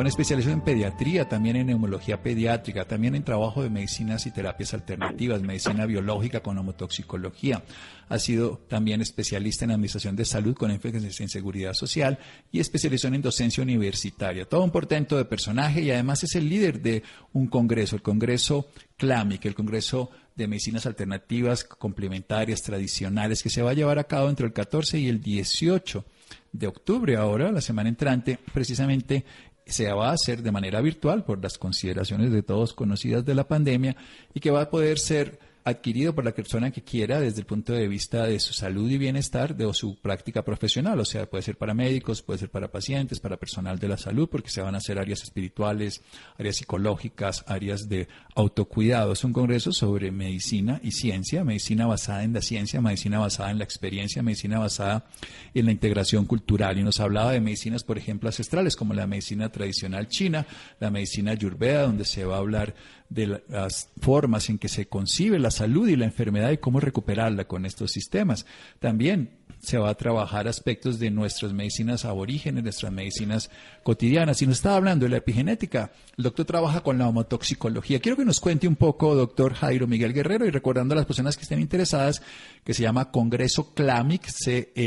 con 0.00 0.06
especialización 0.06 0.60
en 0.60 0.64
pediatría, 0.64 1.28
también 1.28 1.56
en 1.56 1.66
neumología 1.66 2.22
pediátrica, 2.22 2.86
también 2.86 3.14
en 3.14 3.22
trabajo 3.22 3.62
de 3.62 3.68
medicinas 3.68 4.24
y 4.24 4.30
terapias 4.30 4.72
alternativas, 4.72 5.42
medicina 5.42 5.84
biológica 5.84 6.40
con 6.40 6.56
homotoxicología. 6.56 7.62
Ha 8.08 8.18
sido 8.18 8.62
también 8.66 9.02
especialista 9.02 9.66
en 9.66 9.72
administración 9.72 10.16
de 10.16 10.24
salud 10.24 10.56
con 10.56 10.70
énfasis 10.70 11.20
en 11.20 11.28
seguridad 11.28 11.74
social 11.74 12.18
y 12.50 12.60
especialización 12.60 13.14
en 13.14 13.20
docencia 13.20 13.62
universitaria. 13.62 14.46
Todo 14.46 14.64
un 14.64 14.70
portento 14.70 15.18
de 15.18 15.26
personaje 15.26 15.82
y 15.82 15.90
además 15.90 16.24
es 16.24 16.34
el 16.34 16.48
líder 16.48 16.80
de 16.80 17.02
un 17.34 17.48
congreso, 17.48 17.94
el 17.94 18.00
Congreso 18.00 18.68
CLAMIC, 18.96 19.44
el 19.44 19.54
Congreso 19.54 20.10
de 20.34 20.48
Medicinas 20.48 20.86
Alternativas 20.86 21.62
Complementarias 21.62 22.62
Tradicionales, 22.62 23.42
que 23.42 23.50
se 23.50 23.60
va 23.60 23.72
a 23.72 23.74
llevar 23.74 23.98
a 23.98 24.04
cabo 24.04 24.30
entre 24.30 24.46
el 24.46 24.54
14 24.54 24.98
y 24.98 25.08
el 25.08 25.20
18 25.20 26.06
de 26.52 26.66
octubre 26.66 27.16
ahora, 27.16 27.52
la 27.52 27.60
semana 27.60 27.88
entrante, 27.88 28.38
precisamente 28.52 29.24
se 29.66 29.92
va 29.92 30.10
a 30.10 30.14
hacer 30.14 30.42
de 30.42 30.52
manera 30.52 30.80
virtual 30.80 31.24
por 31.24 31.42
las 31.42 31.58
consideraciones 31.58 32.32
de 32.32 32.42
todos 32.42 32.74
conocidas 32.74 33.24
de 33.24 33.34
la 33.34 33.46
pandemia 33.46 33.96
y 34.34 34.40
que 34.40 34.50
va 34.50 34.62
a 34.62 34.70
poder 34.70 34.98
ser 34.98 35.38
adquirido 35.64 36.14
por 36.14 36.24
la 36.24 36.32
persona 36.32 36.70
que 36.70 36.82
quiera 36.82 37.20
desde 37.20 37.40
el 37.40 37.46
punto 37.46 37.72
de 37.72 37.88
vista 37.88 38.26
de 38.26 38.40
su 38.40 38.52
salud 38.52 38.90
y 38.90 38.98
bienestar 38.98 39.56
de 39.56 39.72
su 39.74 39.96
práctica 39.96 40.42
profesional. 40.42 40.98
O 41.00 41.04
sea, 41.04 41.28
puede 41.28 41.42
ser 41.42 41.56
para 41.56 41.74
médicos, 41.74 42.22
puede 42.22 42.38
ser 42.38 42.50
para 42.50 42.70
pacientes, 42.70 43.20
para 43.20 43.36
personal 43.36 43.78
de 43.78 43.88
la 43.88 43.96
salud, 43.96 44.28
porque 44.28 44.50
se 44.50 44.62
van 44.62 44.74
a 44.74 44.78
hacer 44.78 44.98
áreas 44.98 45.22
espirituales, 45.22 46.02
áreas 46.38 46.56
psicológicas, 46.56 47.44
áreas 47.46 47.88
de 47.88 48.08
autocuidado. 48.34 49.12
Es 49.12 49.24
un 49.24 49.32
congreso 49.32 49.72
sobre 49.72 50.10
medicina 50.10 50.80
y 50.82 50.92
ciencia, 50.92 51.44
medicina 51.44 51.86
basada 51.86 52.24
en 52.24 52.32
la 52.32 52.42
ciencia, 52.42 52.80
medicina 52.80 53.18
basada 53.18 53.50
en 53.50 53.58
la 53.58 53.64
experiencia, 53.64 54.22
medicina 54.22 54.58
basada 54.58 55.06
en 55.54 55.66
la 55.66 55.72
integración 55.72 56.24
cultural. 56.24 56.78
Y 56.78 56.82
nos 56.82 57.00
hablaba 57.00 57.32
de 57.32 57.40
medicinas, 57.40 57.84
por 57.84 57.98
ejemplo, 57.98 58.28
ancestrales, 58.28 58.76
como 58.76 58.94
la 58.94 59.06
medicina 59.06 59.50
tradicional 59.50 60.08
china, 60.08 60.46
la 60.78 60.90
medicina 60.90 61.32
ayurveda, 61.32 61.82
donde 61.82 62.04
se 62.04 62.24
va 62.24 62.36
a 62.36 62.38
hablar 62.38 62.74
de 63.10 63.42
las 63.48 63.90
formas 64.00 64.48
en 64.48 64.58
que 64.58 64.68
se 64.68 64.86
concibe 64.86 65.38
la 65.38 65.50
salud 65.50 65.88
y 65.88 65.96
la 65.96 66.06
enfermedad 66.06 66.52
y 66.52 66.58
cómo 66.58 66.80
recuperarla 66.80 67.46
con 67.46 67.66
estos 67.66 67.90
sistemas. 67.90 68.46
También 68.78 69.40
se 69.60 69.76
va 69.78 69.90
a 69.90 69.94
trabajar 69.94 70.48
aspectos 70.48 70.98
de 70.98 71.10
nuestras 71.10 71.52
medicinas 71.52 72.06
aborígenes, 72.06 72.64
nuestras 72.64 72.90
medicinas 72.92 73.50
cotidianas. 73.82 74.40
Y 74.40 74.46
nos 74.46 74.56
estaba 74.56 74.76
hablando 74.76 75.04
de 75.04 75.10
la 75.10 75.18
epigenética. 75.18 75.92
El 76.16 76.24
doctor 76.24 76.46
trabaja 76.46 76.80
con 76.82 76.96
la 76.96 77.06
homotoxicología. 77.08 78.00
Quiero 78.00 78.16
que 78.16 78.24
nos 78.24 78.40
cuente 78.40 78.66
un 78.66 78.76
poco, 78.76 79.14
doctor 79.14 79.52
Jairo 79.52 79.86
Miguel 79.86 80.14
Guerrero, 80.14 80.46
y 80.46 80.50
recordando 80.50 80.94
a 80.94 80.96
las 80.96 81.04
personas 81.04 81.36
que 81.36 81.42
estén 81.42 81.60
interesadas, 81.60 82.22
que 82.64 82.72
se 82.72 82.82
llama 82.82 83.10
Congreso 83.10 83.74
Clamic, 83.74 84.24
C-L-A-M-I-C.com, 84.26 84.84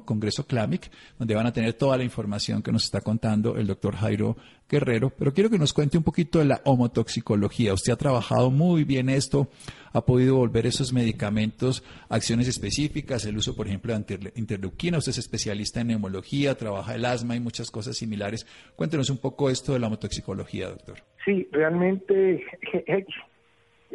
Congreso 0.00 0.46
Clamic, 0.46 0.90
donde 1.18 1.34
van 1.34 1.46
a 1.46 1.52
tener 1.54 1.72
toda 1.74 1.96
la 1.96 2.04
información 2.04 2.62
que 2.62 2.72
nos 2.72 2.84
está 2.84 3.00
contando 3.00 3.56
el 3.56 3.66
doctor 3.66 3.96
Jairo 3.96 4.36
Guerrero. 4.68 5.10
Pero 5.16 5.32
quiero 5.32 5.50
que 5.50 5.58
nos 5.58 5.72
cuente 5.72 5.98
un 5.98 6.04
poquito 6.04 6.38
de 6.38 6.46
la 6.46 6.60
homotoxicología. 6.64 7.74
Usted 7.74 7.92
ha 7.92 7.96
trabajado 7.96 8.50
muy 8.50 8.84
bien 8.84 9.08
esto 9.08 9.48
ha 9.96 10.02
podido 10.02 10.36
volver 10.36 10.66
esos 10.66 10.92
medicamentos 10.92 11.82
acciones 12.10 12.48
específicas, 12.48 13.24
el 13.24 13.38
uso, 13.38 13.56
por 13.56 13.66
ejemplo, 13.66 13.98
de 13.98 14.32
interleuquina. 14.34 14.98
Usted 14.98 15.10
es 15.10 15.18
especialista 15.18 15.80
en 15.80 15.88
neumología, 15.88 16.54
trabaja 16.54 16.94
el 16.94 17.06
asma 17.06 17.34
y 17.34 17.40
muchas 17.40 17.70
cosas 17.70 17.96
similares. 17.96 18.46
Cuéntenos 18.76 19.08
un 19.08 19.16
poco 19.16 19.48
esto 19.48 19.72
de 19.72 19.78
la 19.78 19.86
homotoxicología, 19.86 20.68
doctor. 20.68 20.98
Sí, 21.24 21.48
realmente 21.50 22.44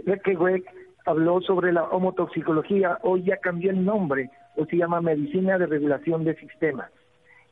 Weck 0.05 0.65
habló 1.05 1.39
sobre 1.41 1.71
la 1.71 1.84
homotoxicología. 1.84 2.97
Hoy 3.03 3.23
ya 3.23 3.38
cambió 3.38 3.69
el 3.69 3.86
nombre, 3.86 4.31
o 4.55 4.65
se 4.65 4.77
llama 4.77 5.01
medicina 5.01 5.60
de 5.60 5.67
regulación 5.67 6.23
de 6.23 6.36
sistemas. 6.38 6.89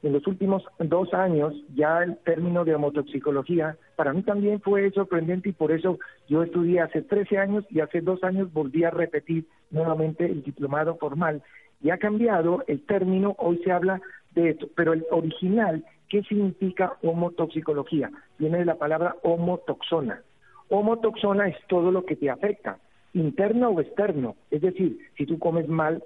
En 0.02 0.14
los 0.14 0.26
últimos 0.28 0.64
dos 0.80 1.14
años, 1.14 1.54
ya 1.76 2.04
el 2.04 2.18
término 2.20 2.64
de 2.64 2.74
homotoxicología 2.74 3.76
para 3.98 4.14
mí 4.14 4.24
también 4.24 4.62
fue 4.62 4.90
sorprendente 4.92 5.50
y 5.50 5.54
por 5.54 5.74
eso 5.74 6.00
yo 6.30 6.42
estudié 6.42 6.80
hace 6.80 7.02
13 7.02 7.38
años 7.38 7.66
y 7.70 7.82
hace 7.82 8.00
dos 8.00 8.24
años 8.24 8.54
volví 8.54 8.86
a 8.86 8.92
repetir 8.92 9.46
nuevamente 9.72 10.26
el 10.26 10.42
diplomado 10.42 10.96
formal. 10.96 11.44
Y 11.82 11.90
ha 11.90 11.98
cambiado 11.98 12.64
el 12.68 12.86
término, 12.86 13.36
hoy 13.40 13.60
se 13.64 13.74
habla 13.74 14.02
de 14.36 14.52
esto, 14.52 14.70
pero 14.74 14.94
el 14.94 15.06
original, 15.12 15.84
¿qué 16.08 16.24
significa 16.24 16.94
homotoxicología? 17.04 18.10
Viene 18.38 18.60
de 18.60 18.66
la 18.66 18.76
palabra 18.76 19.18
homotoxona. 19.24 20.22
Homotoxona 20.70 21.50
es 21.50 21.58
todo 21.68 21.92
lo 21.92 22.06
que 22.06 22.16
te 22.16 22.30
afecta, 22.30 22.78
interno 23.14 23.70
o 23.70 23.82
externo. 23.82 24.38
Es 24.50 24.62
decir, 24.62 24.98
si 25.18 25.26
tú 25.26 25.40
comes 25.40 25.68
mal, 25.68 26.02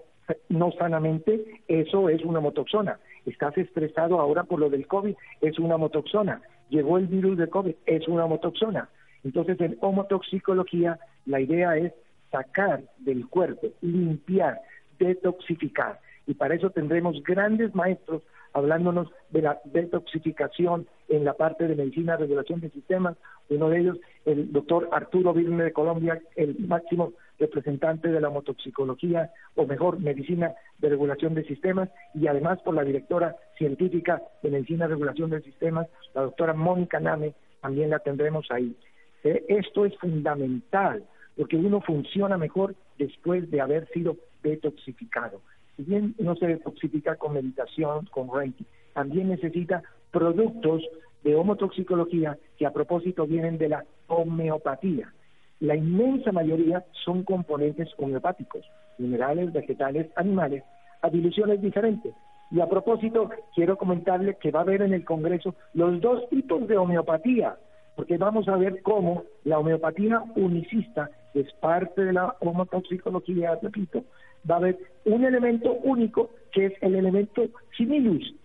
no 0.49 0.71
sanamente, 0.71 1.61
eso 1.67 2.09
es 2.09 2.23
una 2.23 2.39
homotoxona 2.39 2.97
estás 3.25 3.57
estresado 3.57 4.19
ahora 4.19 4.43
por 4.43 4.59
lo 4.59 4.69
del 4.69 4.87
COVID, 4.87 5.15
es 5.41 5.59
una 5.59 5.75
homotoxona, 5.75 6.41
llegó 6.69 6.97
el 6.97 7.07
virus 7.07 7.37
de 7.37 7.49
COVID, 7.49 7.75
es 7.85 8.07
una 8.07 8.25
homotoxona. 8.25 8.89
Entonces, 9.23 9.59
en 9.61 9.77
homotoxicología, 9.81 10.99
la 11.25 11.39
idea 11.39 11.77
es 11.77 11.93
sacar 12.31 12.83
del 12.97 13.27
cuerpo, 13.27 13.67
limpiar, 13.81 14.59
detoxificar. 14.99 15.99
Y 16.27 16.35
para 16.35 16.55
eso 16.55 16.69
tendremos 16.69 17.21
grandes 17.23 17.73
maestros 17.75 18.23
hablándonos 18.53 19.09
de 19.31 19.41
la 19.41 19.59
detoxificación 19.65 20.87
en 21.09 21.25
la 21.25 21.33
parte 21.33 21.67
de 21.67 21.75
medicina, 21.75 22.15
regulación 22.15 22.59
de 22.61 22.69
sistemas. 22.69 23.17
Uno 23.49 23.69
de 23.69 23.79
ellos, 23.79 23.97
el 24.25 24.51
doctor 24.51 24.89
Arturo 24.91 25.33
Virne 25.33 25.65
de 25.65 25.73
Colombia, 25.73 26.21
el 26.35 26.57
máximo 26.59 27.13
representante 27.39 28.09
de 28.09 28.21
la 28.21 28.29
motoxicología, 28.29 29.31
o 29.55 29.65
mejor, 29.65 29.99
medicina 29.99 30.53
de 30.77 30.89
regulación 30.89 31.33
de 31.33 31.43
sistemas, 31.43 31.89
y 32.13 32.27
además 32.27 32.61
por 32.61 32.75
la 32.75 32.83
directora 32.83 33.35
científica 33.57 34.21
de 34.41 34.51
medicina 34.51 34.87
regulación 34.87 35.31
de 35.31 35.41
sistemas, 35.41 35.87
la 36.13 36.21
doctora 36.21 36.53
Mónica 36.53 36.99
Name, 36.99 37.33
también 37.61 37.89
la 37.89 37.99
tendremos 37.99 38.49
ahí. 38.51 38.75
Eh, 39.23 39.43
esto 39.47 39.85
es 39.85 39.97
fundamental, 39.97 41.03
porque 41.35 41.57
uno 41.57 41.81
funciona 41.81 42.37
mejor 42.37 42.75
después 42.97 43.49
de 43.49 43.61
haber 43.61 43.87
sido 43.89 44.17
detoxificado. 44.43 45.41
Si 45.75 45.83
bien 45.83 46.15
no 46.19 46.35
se 46.35 46.47
detoxifica 46.47 47.15
con 47.15 47.33
meditación, 47.33 48.05
con 48.07 48.29
Reiki, 48.33 48.65
también 48.93 49.29
necesita 49.29 49.81
productos 50.11 50.83
de 51.23 51.35
homotoxicología 51.35 52.37
que 52.57 52.65
a 52.65 52.73
propósito 52.73 53.25
vienen 53.25 53.57
de 53.57 53.69
la 53.69 53.85
homeopatía. 54.07 55.11
La 55.59 55.75
inmensa 55.75 56.31
mayoría 56.31 56.83
son 57.05 57.23
componentes 57.23 57.89
homeopáticos, 57.97 58.65
minerales, 58.97 59.53
vegetales, 59.53 60.09
animales, 60.15 60.63
a 61.01 61.09
diluciones 61.09 61.61
diferentes. 61.61 62.13
Y 62.51 62.59
a 62.59 62.67
propósito, 62.67 63.29
quiero 63.55 63.77
comentarle 63.77 64.35
que 64.35 64.51
va 64.51 64.59
a 64.59 64.63
haber 64.63 64.81
en 64.81 64.93
el 64.93 65.05
Congreso 65.05 65.55
los 65.73 65.99
dos 66.01 66.29
tipos 66.29 66.67
de 66.67 66.77
homeopatía, 66.77 67.57
porque 67.95 68.17
vamos 68.17 68.47
a 68.47 68.57
ver 68.57 68.81
cómo 68.83 69.23
la 69.43 69.57
homeopatía 69.57 70.23
unicista, 70.35 71.09
que 71.31 71.41
es 71.41 71.53
parte 71.53 72.03
de 72.03 72.13
la 72.13 72.35
homotoxicología, 72.41 73.57
repito, 73.61 74.03
va 74.49 74.55
a 74.55 74.57
haber 74.59 74.77
un 75.05 75.23
elemento 75.23 75.73
único 75.83 76.29
que 76.51 76.67
es 76.67 76.73
el 76.81 76.95
elemento 76.95 77.43
similus, 77.77 78.35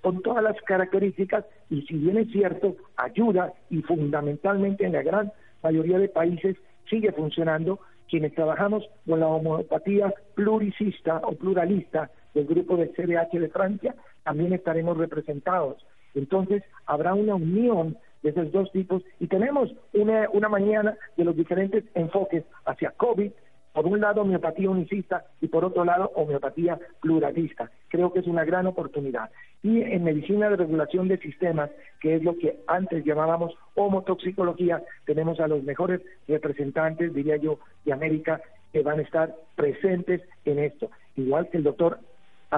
con 0.00 0.22
todas 0.22 0.42
las 0.42 0.60
características 0.62 1.44
y 1.68 1.82
si 1.82 1.94
bien 1.94 2.18
es 2.18 2.30
cierto, 2.30 2.76
ayuda 2.96 3.52
y 3.70 3.82
fundamentalmente 3.82 4.84
en 4.84 4.92
la 4.92 5.02
gran 5.02 5.32
mayoría 5.62 5.98
de 5.98 6.08
países 6.08 6.56
sigue 6.88 7.10
funcionando, 7.12 7.80
quienes 8.08 8.34
trabajamos 8.34 8.88
con 9.06 9.20
la 9.20 9.26
homeopatía 9.26 10.14
pluricista 10.34 11.20
o 11.24 11.32
pluralista 11.32 12.10
del 12.34 12.46
grupo 12.46 12.76
de 12.76 12.88
CDH 12.90 13.38
de 13.38 13.48
Francia, 13.48 13.94
también 14.22 14.52
estaremos 14.52 14.96
representados. 14.96 15.84
Entonces, 16.14 16.62
habrá 16.86 17.14
una 17.14 17.34
unión 17.34 17.96
de 18.22 18.30
esos 18.30 18.52
dos 18.52 18.70
tipos 18.72 19.02
y 19.18 19.26
tenemos 19.26 19.74
una, 19.92 20.28
una 20.32 20.48
mañana 20.48 20.96
de 21.16 21.24
los 21.24 21.36
diferentes 21.36 21.84
enfoques 21.94 22.44
hacia 22.64 22.90
COVID, 22.92 23.32
por 23.76 23.86
un 23.86 24.00
lado 24.00 24.22
homeopatía 24.22 24.70
unicista 24.70 25.26
y 25.42 25.48
por 25.48 25.62
otro 25.62 25.84
lado 25.84 26.10
homeopatía 26.14 26.78
pluralista. 27.02 27.70
Creo 27.88 28.10
que 28.10 28.20
es 28.20 28.26
una 28.26 28.42
gran 28.42 28.66
oportunidad. 28.66 29.28
Y 29.62 29.82
en 29.82 30.02
medicina 30.02 30.48
de 30.48 30.56
regulación 30.56 31.08
de 31.08 31.18
sistemas, 31.18 31.68
que 32.00 32.16
es 32.16 32.22
lo 32.22 32.38
que 32.38 32.58
antes 32.68 33.04
llamábamos 33.04 33.54
homotoxicología, 33.74 34.82
tenemos 35.04 35.40
a 35.40 35.46
los 35.46 35.62
mejores 35.62 36.00
representantes, 36.26 37.12
diría 37.12 37.36
yo, 37.36 37.58
de 37.84 37.92
América 37.92 38.40
que 38.72 38.80
van 38.80 38.98
a 38.98 39.02
estar 39.02 39.34
presentes 39.56 40.22
en 40.46 40.58
esto. 40.58 40.90
Igual 41.14 41.50
que 41.50 41.58
el 41.58 41.64
doctor 41.64 41.98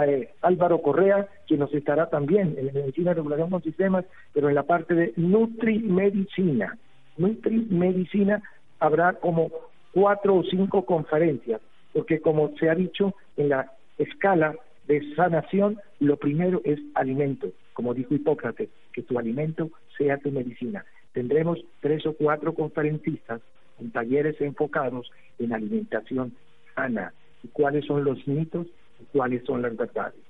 eh, 0.01 0.31
Álvaro 0.43 0.81
Correa, 0.83 1.27
quien 1.49 1.59
nos 1.59 1.75
estará 1.75 2.09
también 2.11 2.55
en 2.57 2.67
medicina 2.67 3.11
de 3.11 3.17
regulación 3.17 3.51
con 3.51 3.65
sistemas, 3.65 4.05
pero 4.33 4.51
en 4.51 4.55
la 4.55 4.63
parte 4.63 4.95
de 4.95 5.13
nutrimedicina. 5.17 6.79
Nutrimedicina 7.17 8.41
habrá 8.79 9.15
como 9.15 9.51
cuatro 9.93 10.37
o 10.37 10.45
cinco 10.45 10.85
conferencias, 10.85 11.61
porque 11.93 12.21
como 12.21 12.57
se 12.59 12.69
ha 12.71 12.75
dicho 12.75 13.15
en 13.37 13.51
la 13.51 13.73
escala 13.99 14.55
de 14.87 15.15
sanación, 15.15 15.79
lo 16.01 16.17
primero 16.17 16.61
es 16.65 16.79
alimento, 16.95 17.49
como 17.73 17.95
dijo 17.95 18.15
Hipócrates, 18.15 18.69
que 18.93 19.03
tu 19.03 19.19
alimento 19.19 19.71
sea 19.97 20.19
tu 20.19 20.31
medicina. 20.31 20.85
Tendremos 21.13 21.59
tres 21.81 22.07
o 22.07 22.15
cuatro 22.15 22.55
conferencistas 22.55 23.41
en 23.79 23.91
talleres 23.91 24.41
enfocados 24.41 25.11
en 25.39 25.53
alimentación 25.53 26.35
sana 26.75 27.13
y 27.43 27.49
cuáles 27.49 27.85
son 27.87 28.05
los 28.05 28.27
mitos 28.27 28.67
y 29.01 29.05
cuáles 29.13 29.45
son 29.45 29.63
las 29.63 29.77
verdades. 29.77 30.28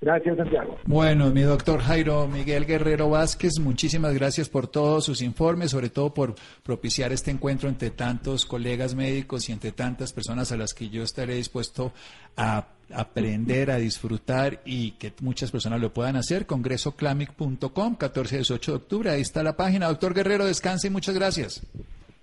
Gracias, 0.00 0.34
Santiago. 0.38 0.78
Bueno, 0.86 1.30
mi 1.30 1.42
doctor 1.42 1.80
Jairo 1.80 2.26
Miguel 2.26 2.64
Guerrero 2.64 3.10
Vázquez, 3.10 3.58
muchísimas 3.60 4.14
gracias 4.14 4.48
por 4.48 4.66
todos 4.66 5.04
sus 5.04 5.20
informes, 5.20 5.72
sobre 5.72 5.90
todo 5.90 6.14
por 6.14 6.34
propiciar 6.62 7.12
este 7.12 7.30
encuentro 7.30 7.68
entre 7.68 7.90
tantos 7.90 8.46
colegas 8.46 8.94
médicos 8.94 9.48
y 9.48 9.52
entre 9.52 9.72
tantas 9.72 10.14
personas 10.14 10.52
a 10.52 10.56
las 10.56 10.72
que 10.72 10.88
yo 10.88 11.02
estaré 11.02 11.34
dispuesto 11.34 11.92
a 12.34 12.64
aprender, 12.94 13.70
a 13.70 13.76
disfrutar 13.76 14.60
y 14.64 14.92
que 14.92 15.12
muchas 15.20 15.50
personas 15.50 15.82
lo 15.82 15.92
puedan 15.92 16.16
hacer. 16.16 16.46
Congresoclamic.com, 16.46 17.94
14 17.96 18.34
y 18.34 18.38
18 18.38 18.72
de 18.72 18.76
octubre, 18.78 19.10
ahí 19.10 19.20
está 19.20 19.42
la 19.42 19.54
página. 19.54 19.88
Doctor 19.88 20.14
Guerrero, 20.14 20.46
descanse 20.46 20.86
y 20.86 20.90
muchas 20.90 21.14
gracias. 21.14 21.66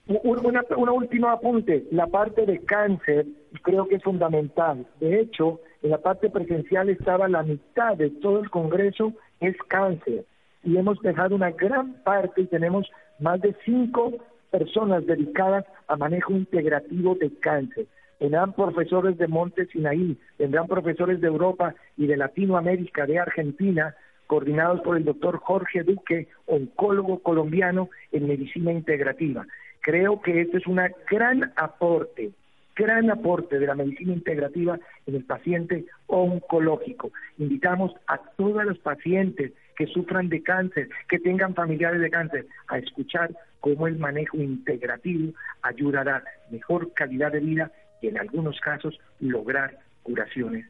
Una, 0.08 0.64
una 0.78 0.92
última 0.94 1.34
apunte, 1.34 1.86
la 1.92 2.08
parte 2.08 2.46
de 2.46 2.60
cáncer 2.60 3.28
creo 3.62 3.88
que 3.88 3.96
es 3.96 4.04
fundamental. 4.04 4.88
De 5.00 5.20
hecho, 5.20 5.60
en 5.88 5.92
la 5.92 6.00
parte 6.00 6.30
presencial 6.30 6.90
estaba 6.90 7.30
la 7.30 7.44
mitad 7.44 7.96
de 7.96 8.10
todo 8.10 8.40
el 8.42 8.50
Congreso 8.50 9.14
es 9.40 9.56
cáncer 9.70 10.26
y 10.62 10.76
hemos 10.76 11.00
dejado 11.02 11.34
una 11.34 11.52
gran 11.52 11.94
parte 12.04 12.42
y 12.42 12.48
tenemos 12.48 12.92
más 13.20 13.40
de 13.40 13.56
cinco 13.64 14.12
personas 14.52 15.06
dedicadas 15.06 15.64
a 15.88 15.96
manejo 15.96 16.34
integrativo 16.34 17.16
de 17.16 17.32
cáncer. 17.40 17.86
Vendrán 18.20 18.52
profesores 18.52 19.18
de 19.18 19.30
Monte 19.30 19.66
Sinaí, 19.68 20.18
vendrán 20.38 20.68
profesores 20.68 21.22
de 21.22 21.28
Europa 21.28 21.74
y 21.96 22.06
de 22.08 22.18
Latinoamérica, 22.18 23.06
de 23.06 23.20
Argentina, 23.20 23.96
coordinados 24.26 24.82
por 24.82 24.98
el 24.98 25.06
doctor 25.06 25.38
Jorge 25.38 25.84
Duque, 25.84 26.28
oncólogo 26.48 27.20
colombiano 27.20 27.90
en 28.12 28.28
medicina 28.28 28.74
integrativa. 28.74 29.48
Creo 29.80 30.22
que 30.22 30.42
este 30.42 30.58
es 30.58 30.68
un 30.68 30.82
gran 31.10 31.54
aporte 31.56 32.34
gran 32.78 33.10
aporte 33.10 33.60
de 33.60 33.68
la 33.68 33.76
medicina 33.76 34.14
integrativa 34.14 34.80
en 35.06 35.16
el 35.16 35.24
paciente 35.24 35.86
oncológico. 36.08 37.12
Invitamos 37.38 37.94
a 38.08 38.18
todos 38.38 38.64
los 38.66 38.78
pacientes 38.80 39.54
que 39.76 39.88
sufran 39.88 40.30
de 40.30 40.42
cáncer, 40.44 40.90
que 41.10 41.20
tengan 41.20 41.54
familiares 41.54 42.02
de 42.02 42.10
cáncer, 42.10 42.46
a 42.68 42.78
escuchar 42.78 43.32
cómo 43.60 43.88
el 43.88 43.98
manejo 43.98 44.38
integrativo 44.38 45.34
ayudará 45.62 46.18
a 46.18 46.52
mejor 46.52 46.94
calidad 46.94 47.32
de 47.32 47.40
vida 47.40 47.72
y 48.02 48.08
en 48.08 48.18
algunos 48.18 48.60
casos 48.60 49.00
lograr 49.20 49.78
curaciones 50.04 50.66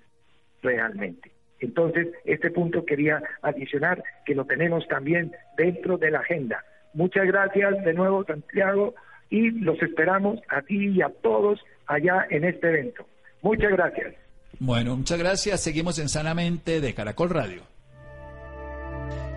realmente. 0.61 1.31
Entonces, 1.59 2.09
este 2.25 2.51
punto 2.51 2.85
quería 2.85 3.21
adicionar 3.41 4.03
que 4.25 4.35
lo 4.35 4.45
tenemos 4.45 4.87
también 4.87 5.31
dentro 5.57 5.97
de 5.97 6.11
la 6.11 6.19
agenda. 6.19 6.63
Muchas 6.93 7.25
gracias 7.25 7.83
de 7.83 7.93
nuevo, 7.93 8.23
Santiago, 8.25 8.95
y 9.29 9.51
los 9.51 9.81
esperamos 9.81 10.39
a 10.49 10.61
ti 10.61 10.89
y 10.89 11.01
a 11.01 11.09
todos 11.09 11.59
allá 11.87 12.27
en 12.29 12.43
este 12.43 12.67
evento. 12.67 13.05
Muchas 13.41 13.71
gracias. 13.71 14.13
Bueno, 14.59 14.95
muchas 14.95 15.19
gracias. 15.19 15.61
Seguimos 15.61 15.99
en 15.99 16.09
Sanamente 16.09 16.81
de 16.81 16.93
Caracol 16.93 17.29
Radio. 17.29 17.61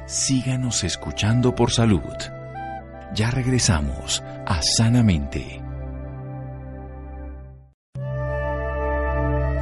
Síganos 0.07 0.83
escuchando 0.83 1.55
por 1.55 1.71
salud. 1.71 2.01
Ya 3.15 3.31
regresamos 3.31 4.23
a 4.47 4.61
Sanamente. 4.63 5.61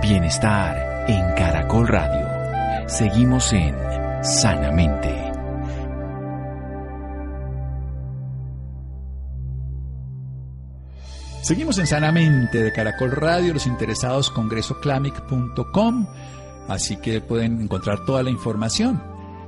Bienestar 0.03 1.05
en 1.09 1.35
Caracol 1.35 1.89
Radio. 1.89 2.89
Seguimos 2.89 3.53
en 3.53 3.75
Sanamente. 4.23 5.28
Seguimos 11.49 11.79
en 11.79 11.87
Sanamente 11.87 12.63
de 12.63 12.73
Caracol 12.75 13.11
Radio, 13.11 13.55
los 13.55 13.67
interesados 13.67 14.29
congresoclamic.com, 14.29 16.07
así 16.69 16.99
que 16.99 17.23
pueden 17.23 17.63
encontrar 17.63 18.05
toda 18.05 18.23
la 18.23 18.29
información. 18.29 19.03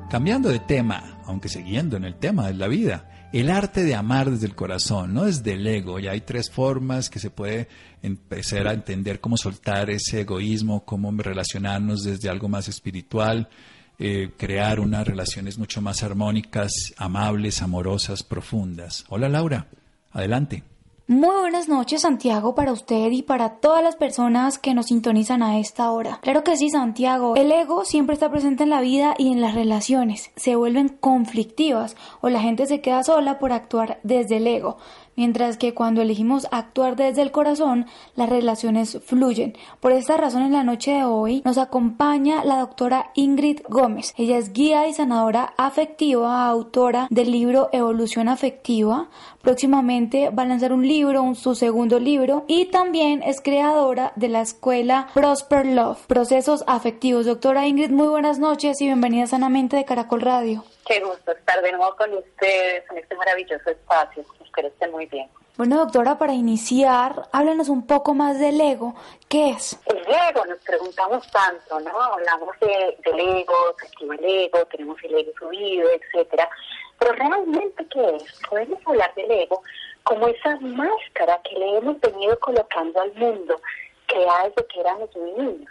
Cambiando 0.09 0.49
de 0.49 0.61
tema, 0.61 1.21
aunque 1.27 1.51
siguiendo 1.51 1.99
en 1.99 2.05
el 2.05 2.15
tema 2.15 2.47
de 2.47 2.55
la 2.55 2.69
vida, 2.69 3.29
el 3.35 3.51
arte 3.51 3.85
de 3.85 3.95
amar 3.95 4.31
desde 4.31 4.47
el 4.47 4.55
corazón, 4.55 5.13
no 5.13 5.27
desde 5.27 5.53
el 5.53 5.67
ego. 5.67 6.01
Y 6.01 6.09
hay 6.09 6.23
tres 6.23 6.49
formas 6.49 7.11
que 7.11 7.19
se 7.19 7.29
puede 7.29 7.69
empezar 8.03 8.67
a 8.67 8.73
entender 8.73 9.21
cómo 9.21 9.37
soltar 9.37 9.91
ese 9.91 10.23
egoísmo, 10.23 10.87
cómo 10.87 11.13
relacionarnos 11.13 12.03
desde 12.05 12.31
algo 12.31 12.49
más 12.49 12.67
espiritual, 12.67 13.51
eh, 13.99 14.31
crear 14.39 14.81
unas 14.81 15.07
relaciones 15.07 15.59
mucho 15.59 15.83
más 15.83 16.03
armónicas, 16.03 16.73
amables, 16.97 17.61
amorosas, 17.61 18.23
profundas. 18.23 19.05
Hola 19.11 19.29
Laura, 19.29 19.67
adelante. 20.13 20.65
Muy 21.11 21.41
buenas 21.41 21.69
noches 21.69 22.03
Santiago 22.03 22.55
para 22.55 22.71
usted 22.71 23.11
y 23.11 23.23
para 23.23 23.57
todas 23.57 23.83
las 23.83 23.97
personas 23.97 24.61
que 24.61 24.75
nos 24.75 24.87
sintonizan 24.87 25.43
a 25.43 25.59
esta 25.59 25.91
hora. 25.91 26.21
Claro 26.23 26.45
que 26.45 26.57
sí 26.57 26.71
Santiago, 26.71 27.35
el 27.35 27.51
ego 27.51 27.85
siempre 27.85 28.15
está 28.15 28.31
presente 28.31 28.63
en 28.63 28.71
la 28.71 28.81
vida 28.81 29.17
y 29.19 29.33
en 29.33 29.41
las 29.41 29.57
relaciones. 29.57 30.31
Se 30.37 30.55
vuelven 30.55 30.89
conflictivas 30.89 31.97
o 32.21 32.29
la 32.29 32.41
gente 32.41 32.67
se 32.67 32.81
queda 32.81 33.03
sola 33.03 33.41
por 33.41 33.53
actuar 33.53 33.99
desde 34.05 34.37
el 34.37 34.47
ego 34.47 34.77
mientras 35.21 35.59
que 35.59 35.75
cuando 35.75 36.01
elegimos 36.01 36.49
actuar 36.51 36.97
desde 36.97 37.21
el 37.21 37.31
corazón, 37.31 37.85
las 38.17 38.31
relaciones 38.31 38.99
fluyen. 39.05 39.53
Por 39.79 39.93
esta 39.93 40.17
razón, 40.17 40.41
en 40.45 40.53
la 40.53 40.65
noche 40.65 40.93
de 40.93 41.05
hoy 41.05 41.43
nos 41.45 41.59
acompaña 41.59 42.43
la 42.43 42.57
doctora 42.57 43.11
Ingrid 43.15 43.61
Gómez. 43.69 44.15
Ella 44.17 44.39
es 44.39 44.55
guía 44.55 44.89
y 44.89 44.95
sanadora 44.95 45.53
afectiva, 45.59 46.47
autora 46.47 47.07
del 47.11 47.33
libro 47.33 47.69
Evolución 47.73 48.31
Afectiva. 48.31 49.11
Próximamente 49.43 50.31
va 50.31 50.45
a 50.45 50.47
lanzar 50.47 50.73
un 50.73 50.89
libro, 50.89 51.35
su 51.35 51.55
segundo 51.55 52.01
libro, 52.01 52.47
y 52.49 52.65
también 52.71 53.23
es 53.23 53.43
creadora 53.43 54.15
de 54.17 54.31
la 54.31 54.41
escuela 54.41 55.09
Prosper 55.13 55.67
Love, 55.67 55.99
Procesos 56.07 56.65
Afectivos. 56.67 57.27
Doctora 57.27 57.67
Ingrid, 57.67 57.91
muy 57.91 58.09
buenas 58.09 58.39
noches 58.39 58.81
y 58.81 58.87
bienvenida 58.87 59.27
sanamente 59.27 59.77
de 59.77 59.85
Caracol 59.85 60.23
Radio. 60.23 60.65
Qué 60.91 60.99
gusto 60.99 61.31
estar 61.31 61.63
de 61.63 61.71
nuevo 61.71 61.95
con 61.95 62.13
ustedes 62.15 62.83
en 62.91 62.99
este 62.99 63.15
maravilloso 63.15 63.71
espacio. 63.71 64.25
Espero 64.45 64.67
estén 64.67 64.91
muy 64.91 65.07
bien. 65.07 65.31
Bueno, 65.57 65.79
doctora, 65.79 66.19
para 66.19 66.33
iniciar, 66.33 67.29
háblanos 67.31 67.69
un 67.69 67.87
poco 67.87 68.13
más 68.13 68.41
del 68.41 68.61
ego. 68.61 68.97
¿Qué 69.29 69.51
es? 69.51 69.79
El 69.87 69.99
ego, 69.99 70.45
nos 70.47 70.59
preguntamos 70.65 71.31
tanto, 71.31 71.79
¿no? 71.79 71.97
Hablamos 71.97 72.59
de, 72.59 72.99
del 73.05 73.21
ego, 73.21 73.55
se 73.79 74.05
el 74.05 74.25
ego, 74.25 74.67
tenemos 74.67 74.97
el 75.05 75.15
ego 75.15 75.31
subido, 75.39 75.89
etcétera. 75.91 76.51
Pero 76.99 77.13
realmente, 77.13 77.87
¿qué 77.87 78.17
es? 78.17 78.41
Podemos 78.49 78.81
hablar 78.85 79.15
del 79.15 79.31
ego 79.31 79.63
como 80.03 80.27
esa 80.27 80.57
máscara 80.59 81.41
que 81.49 81.57
le 81.57 81.79
hemos 81.79 82.01
venido 82.01 82.37
colocando 82.41 83.01
al 83.01 83.15
mundo, 83.15 83.61
creada 84.07 84.49
desde 84.49 84.67
que 84.67 84.81
éramos 84.81 85.09
niños 85.15 85.71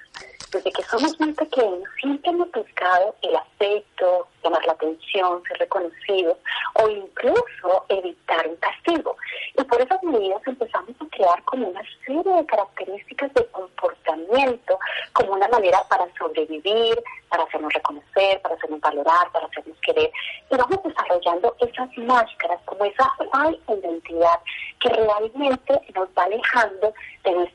desde 0.52 0.72
que 0.72 0.84
somos 0.84 1.20
muy 1.20 1.34
pequeños, 1.34 1.84
siempre 2.02 2.32
hemos 2.32 2.52
buscado 2.52 3.16
el 3.22 3.36
afecto, 3.36 4.28
llamar 4.44 4.66
la 4.66 4.74
atención, 4.74 5.44
ser 5.48 5.58
reconocidos 5.60 6.38
o 6.76 6.90
incluso 6.90 7.86
evitar 7.90 8.48
un 8.48 8.56
castigo. 8.58 9.16
Y 9.58 9.64
por 9.64 9.82
esas 9.82 10.02
medidas 10.04 10.42
empezamos 10.46 10.96
a 11.00 11.16
crear 11.16 11.44
como 11.44 11.68
una 11.68 11.82
serie 12.06 12.24
de 12.24 12.46
características 12.46 13.34
de 13.34 13.46
comportamiento, 13.48 14.80
como 15.14 15.34
una 15.34 15.48
manera 15.50 15.84
para 15.90 16.06
sobrevivir, 16.18 17.02
para 17.30 17.44
hacernos 17.44 17.74
reconocer, 17.74 18.42
para 18.42 18.56
hacernos 18.56 18.80
valorar, 18.80 19.32
para 19.32 19.46
hacernos 19.46 19.78
querer. 19.82 20.12
Y 20.50 20.56
vamos 20.56 20.80
desarrollando 20.84 21.56
esas 21.60 21.98
máscaras, 21.98 22.60
como 22.66 22.86
esa 22.86 23.10
falsa 23.32 23.74
identidad 23.74 24.40
que 24.80 24.90
realmente 24.90 25.82
nos 25.94 26.10
va 26.18 26.24
alejando 26.24 26.94
de 27.24 27.50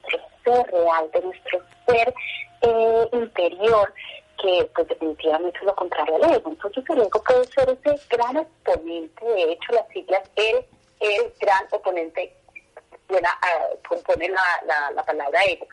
eh, 2.67 3.09
interior 3.13 3.93
que 4.41 4.71
pues 4.75 4.89
definitivamente 4.89 5.59
es 5.59 5.65
lo 5.65 5.75
contrario 5.75 6.17
al 6.17 6.35
ego. 6.35 6.51
Entonces 6.51 6.83
el 6.89 7.03
ego 7.03 7.23
puede 7.23 7.45
ser 7.47 7.69
ese 7.69 8.01
gran 8.09 8.37
oponente, 8.39 9.25
de 9.25 9.53
hecho 9.53 9.73
las 9.73 9.87
siglas 9.89 10.23
el, 10.37 10.65
el 11.01 11.33
gran 11.41 11.67
oponente 11.71 12.35
suena 13.07 13.29
a, 13.29 13.77
compone 13.87 14.31
la, 14.31 14.43
la, 14.67 14.91
la 14.93 15.05
palabra 15.05 15.45
ego, 15.45 15.67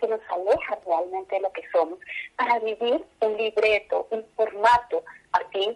que 0.00 0.08
nos 0.08 0.20
aleja 0.30 0.78
realmente 0.84 1.36
de 1.36 1.42
lo 1.42 1.52
que 1.52 1.62
somos 1.70 1.98
para 2.36 2.58
vivir 2.58 3.04
un 3.20 3.36
libreto, 3.36 4.08
un 4.10 4.24
formato 4.34 5.04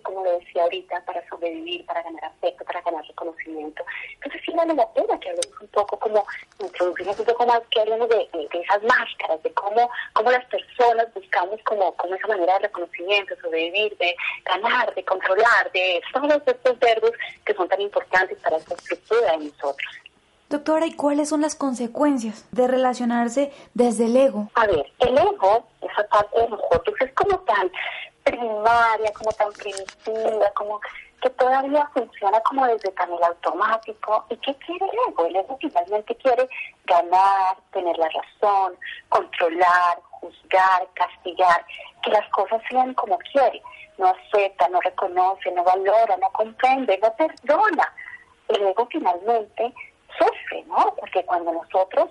como 0.02 0.24
lo 0.24 0.38
decía 0.38 0.62
ahorita, 0.62 1.04
para 1.04 1.26
sobrevivir, 1.28 1.84
para 1.86 2.02
ganar 2.02 2.24
afecto, 2.24 2.64
para 2.64 2.80
ganar 2.82 3.04
reconocimiento. 3.06 3.84
Entonces 4.14 4.40
sí 4.44 4.52
vale 4.54 4.74
la 4.74 4.88
pena 4.92 5.18
que 5.20 5.30
hablemos 5.30 5.60
un 5.60 5.68
poco 5.68 5.98
como, 5.98 6.26
introducimos 6.60 7.18
un 7.18 7.26
poco 7.26 7.46
más, 7.46 7.60
que 7.70 7.80
hablemos 7.80 8.08
de, 8.08 8.28
de, 8.32 8.60
esas 8.60 8.82
máscaras, 8.82 9.42
de 9.42 9.52
cómo, 9.52 9.90
cómo 10.12 10.30
las 10.30 10.44
personas 10.46 11.12
buscamos 11.14 11.60
como, 11.64 11.92
como 11.96 12.14
esa 12.14 12.26
manera 12.28 12.54
de 12.54 12.60
reconocimiento, 12.60 13.34
sobrevivir, 13.40 13.96
de 13.98 14.16
ganar, 14.44 14.94
de 14.94 15.04
controlar, 15.04 15.70
de 15.72 16.02
todos 16.12 16.42
estos 16.46 16.78
verbos 16.78 17.12
que 17.44 17.54
son 17.54 17.68
tan 17.68 17.80
importantes 17.80 18.38
para 18.40 18.56
esta 18.56 18.74
estructura 18.74 19.32
de 19.32 19.44
nosotros. 19.46 19.92
Doctora, 20.48 20.86
¿y 20.86 20.94
cuáles 20.94 21.28
son 21.28 21.40
las 21.40 21.56
consecuencias 21.56 22.46
de 22.52 22.68
relacionarse 22.68 23.52
desde 23.74 24.06
el 24.06 24.16
ego? 24.16 24.48
A 24.54 24.66
ver, 24.66 24.86
el 25.00 25.18
ego, 25.18 25.66
esa 25.82 26.06
parte 26.06 26.40
de 26.40 26.48
nosotros, 26.48 26.94
es 27.00 27.12
como 27.14 27.36
tan 27.40 27.68
primaria, 28.26 29.12
como 29.12 29.30
tan 29.32 29.52
primitiva, 29.52 30.50
como 30.54 30.80
que 31.22 31.30
todavía 31.30 31.88
funciona 31.94 32.40
como 32.40 32.66
desde 32.66 32.90
tan 32.92 33.12
el 33.12 33.22
automático. 33.22 34.26
¿Y 34.28 34.36
qué 34.38 34.54
quiere 34.56 34.84
el 34.86 35.12
ego? 35.12 35.26
El 35.26 35.36
ego 35.36 35.56
finalmente 35.60 36.14
quiere 36.16 36.48
ganar, 36.84 37.56
tener 37.72 37.96
la 37.96 38.08
razón, 38.08 38.76
controlar, 39.08 39.98
juzgar, 40.10 40.86
castigar, 40.94 41.64
que 42.02 42.10
las 42.10 42.28
cosas 42.30 42.60
sean 42.68 42.92
como 42.94 43.18
quiere. 43.32 43.62
No 43.98 44.08
acepta, 44.08 44.68
no 44.68 44.80
reconoce, 44.80 45.50
no 45.52 45.64
valora, 45.64 46.16
no 46.18 46.28
comprende, 46.30 46.98
no 46.98 47.14
perdona. 47.14 47.92
El 48.48 48.62
ego 48.62 48.86
finalmente 48.90 49.72
sufre, 50.18 50.64
¿no? 50.66 50.94
Porque 50.98 51.24
cuando 51.24 51.52
nosotros, 51.52 52.10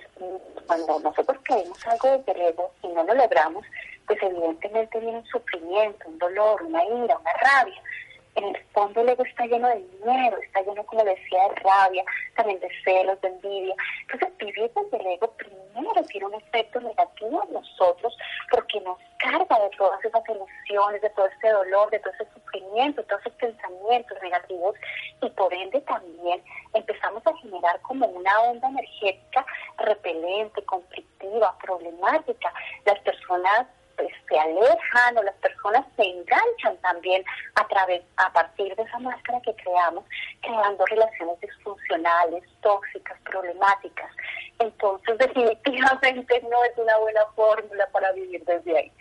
cuando 0.65 0.99
nosotros 0.99 1.37
creemos 1.43 1.87
algo 1.87 2.17
desde 2.17 2.31
el 2.31 2.41
ego 2.49 2.71
y 2.81 2.87
no 2.87 3.03
lo 3.03 3.13
logramos, 3.13 3.65
pues 4.07 4.21
evidentemente 4.21 4.99
viene 4.99 5.19
un 5.19 5.25
sufrimiento, 5.25 6.07
un 6.07 6.19
dolor, 6.19 6.61
una 6.63 6.83
ira, 6.83 7.17
una 7.17 7.33
rabia. 7.33 7.81
En 8.35 8.43
el 8.43 8.63
fondo 8.73 8.99
el 8.99 9.09
ego 9.09 9.23
está 9.23 9.45
lleno 9.45 9.69
de 9.69 9.81
miedo, 10.03 10.37
está 10.43 10.61
lleno, 10.61 10.85
como 10.85 11.05
decía, 11.05 11.47
de 11.47 11.55
rabia, 11.55 12.03
también 12.35 12.59
de 12.59 12.69
celos, 12.83 13.19
de 13.21 13.29
envidia. 13.29 13.75
Entonces 14.01 14.37
vivir 14.37 14.71
desde 14.75 14.97
el 14.97 15.07
ego 15.13 15.31
primero 15.37 16.03
tiene 16.09 16.27
un 16.27 16.33
efecto 16.33 16.81
negativo 16.81 17.43
en 17.47 17.53
nosotros 17.53 18.17
porque 18.51 18.81
nos 18.81 18.97
carga 19.19 19.57
de 19.59 19.69
todas 19.77 20.03
esas 20.03 20.21
emociones, 20.27 21.01
de 21.01 21.09
todo 21.11 21.27
ese 21.27 21.49
dolor, 21.49 21.89
de 21.91 21.99
todo 21.99 22.13
ese 22.13 22.27
sufrimiento, 22.33 23.01
de 23.01 23.07
todos 23.07 23.21
esos 23.21 23.33
pensamientos 23.37 24.17
negativos 24.21 24.75
y 25.21 25.29
por 25.29 25.53
ende 25.53 25.79
también 25.81 26.43
empezamos 26.73 27.25
a 27.25 27.37
generar 27.37 27.79
como 27.81 28.05
una 28.07 28.41
onda 28.41 28.67
energética 28.67 29.45
repelente, 29.77 30.61
conflictiva, 30.65 31.57
problemática. 31.59 32.53
Las 32.85 32.99
personas 32.99 33.67
pues, 33.95 34.09
se 34.27 34.37
alejan 34.95 35.17
o 35.17 35.23
las 35.23 35.35
personas 35.35 35.85
se 35.95 36.03
enganchan 36.03 36.77
también 36.81 37.23
a 37.55 37.67
través 37.67 38.03
a 38.17 38.31
partir 38.31 38.75
de 38.75 38.83
esa 38.83 38.99
máscara 38.99 39.39
que 39.41 39.55
creamos 39.55 40.03
creando 40.41 40.85
relaciones 40.85 41.39
disfuncionales 41.41 42.43
tóxicas 42.61 43.17
problemáticas 43.23 44.09
entonces 44.59 45.17
definitivamente 45.19 46.41
no 46.49 46.63
es 46.63 46.77
una 46.77 46.97
buena 46.97 47.21
fórmula 47.35 47.87
para 47.91 48.11
vivir 48.13 48.43
desde 48.45 48.77
ahí 48.77 48.91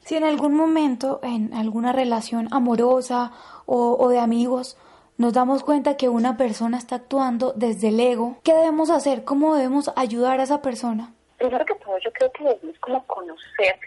si 0.00 0.16
en 0.16 0.24
algún 0.24 0.54
momento 0.54 1.20
en 1.22 1.52
alguna 1.54 1.92
relación 1.92 2.48
amorosa 2.52 3.32
o, 3.66 3.96
o 3.98 4.08
de 4.08 4.18
amigos 4.18 4.76
nos 5.18 5.32
damos 5.32 5.64
cuenta 5.64 5.96
que 5.96 6.08
una 6.08 6.36
persona 6.36 6.78
está 6.78 6.94
actuando 6.94 7.52
desde 7.56 7.88
el 7.88 7.98
ego, 7.98 8.36
¿qué 8.44 8.54
debemos 8.54 8.88
hacer? 8.88 9.24
¿Cómo 9.24 9.56
debemos 9.56 9.90
ayudar 9.96 10.38
a 10.38 10.44
esa 10.44 10.62
persona? 10.62 11.12
Primero 11.38 11.64
que 11.66 11.74
todo, 11.74 11.98
yo 11.98 12.12
creo 12.12 12.30
que 12.30 12.44
debemos 12.44 12.78
como 12.78 13.04
conocer 13.08 13.80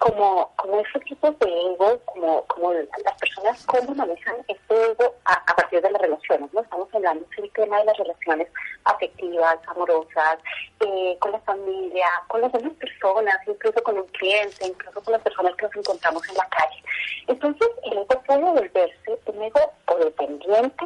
como, 0.00 0.50
como 0.56 0.80
esos 0.80 1.02
tipos 1.04 1.38
de 1.40 1.46
ego, 1.46 2.00
como, 2.06 2.42
como 2.46 2.72
las 2.72 2.88
personas 3.20 3.66
cómo 3.66 3.94
manejan 3.94 4.36
ese 4.48 4.92
ego 4.92 5.14
a, 5.26 5.44
partir 5.54 5.82
de 5.82 5.90
las 5.90 6.00
relaciones, 6.00 6.52
¿no? 6.54 6.62
Estamos 6.62 6.88
hablando 6.94 7.26
del 7.36 7.50
tema 7.52 7.78
de 7.78 7.84
las 7.84 7.98
relaciones 7.98 8.48
afectivas, 8.84 9.58
amorosas, 9.66 10.38
eh, 10.80 11.16
con 11.20 11.32
la 11.32 11.40
familia, 11.40 12.06
con 12.28 12.40
las 12.40 12.50
demás 12.50 12.72
personas, 12.80 13.36
incluso 13.46 13.82
con 13.82 13.98
un 13.98 14.06
cliente, 14.06 14.66
incluso 14.66 15.02
con 15.02 15.12
las 15.12 15.22
personas 15.22 15.54
que 15.56 15.66
nos 15.66 15.76
encontramos 15.76 16.26
en 16.30 16.34
la 16.36 16.48
calle. 16.48 16.82
Entonces, 17.26 17.68
el 17.84 17.98
ego 17.98 18.22
puede 18.26 18.40
volverse 18.40 19.18
un 19.26 19.42
ego 19.42 19.72
dependiente, 19.98 20.84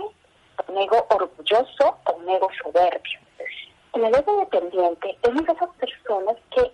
un 0.67 0.77
ego 0.77 1.07
orgulloso 1.11 1.99
o 2.05 2.13
un 2.15 2.29
ego 2.29 2.49
soberbio. 2.61 3.21
El 3.93 4.13
ego 4.13 4.41
dependiente 4.41 5.17
es 5.23 5.29
una 5.29 5.43
de 5.43 5.53
esas 5.53 5.71
personas 5.77 6.37
que 6.51 6.73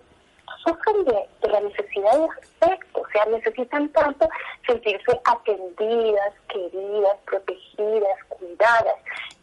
sufren 0.65 1.05
de, 1.05 1.49
la 1.49 1.61
necesidad 1.61 2.19
de 2.19 2.25
afecto, 2.25 3.01
o 3.01 3.09
sea, 3.13 3.25
necesitan 3.27 3.89
tanto 3.91 4.29
sentirse 4.67 5.21
atendidas, 5.25 6.35
queridas, 6.49 7.17
protegidas, 7.27 8.25
cuidadas, 8.29 8.97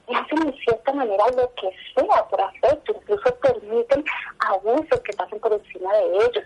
y 0.08 0.16
hacen 0.16 0.40
de 0.40 0.58
cierta 0.60 0.94
manera 0.94 1.26
lo 1.36 1.52
que 1.56 1.70
sea 1.94 2.24
por 2.30 2.40
afecto, 2.40 2.94
incluso 2.94 3.36
permiten 3.36 4.06
abusos 4.40 5.02
que 5.02 5.14
pasen 5.14 5.40
por 5.40 5.52
encima 5.54 5.94
de 5.94 6.16
ellos, 6.16 6.44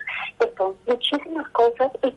son 0.56 0.76
muchísimas 0.86 1.48
cosas 1.50 1.90
y, 2.02 2.14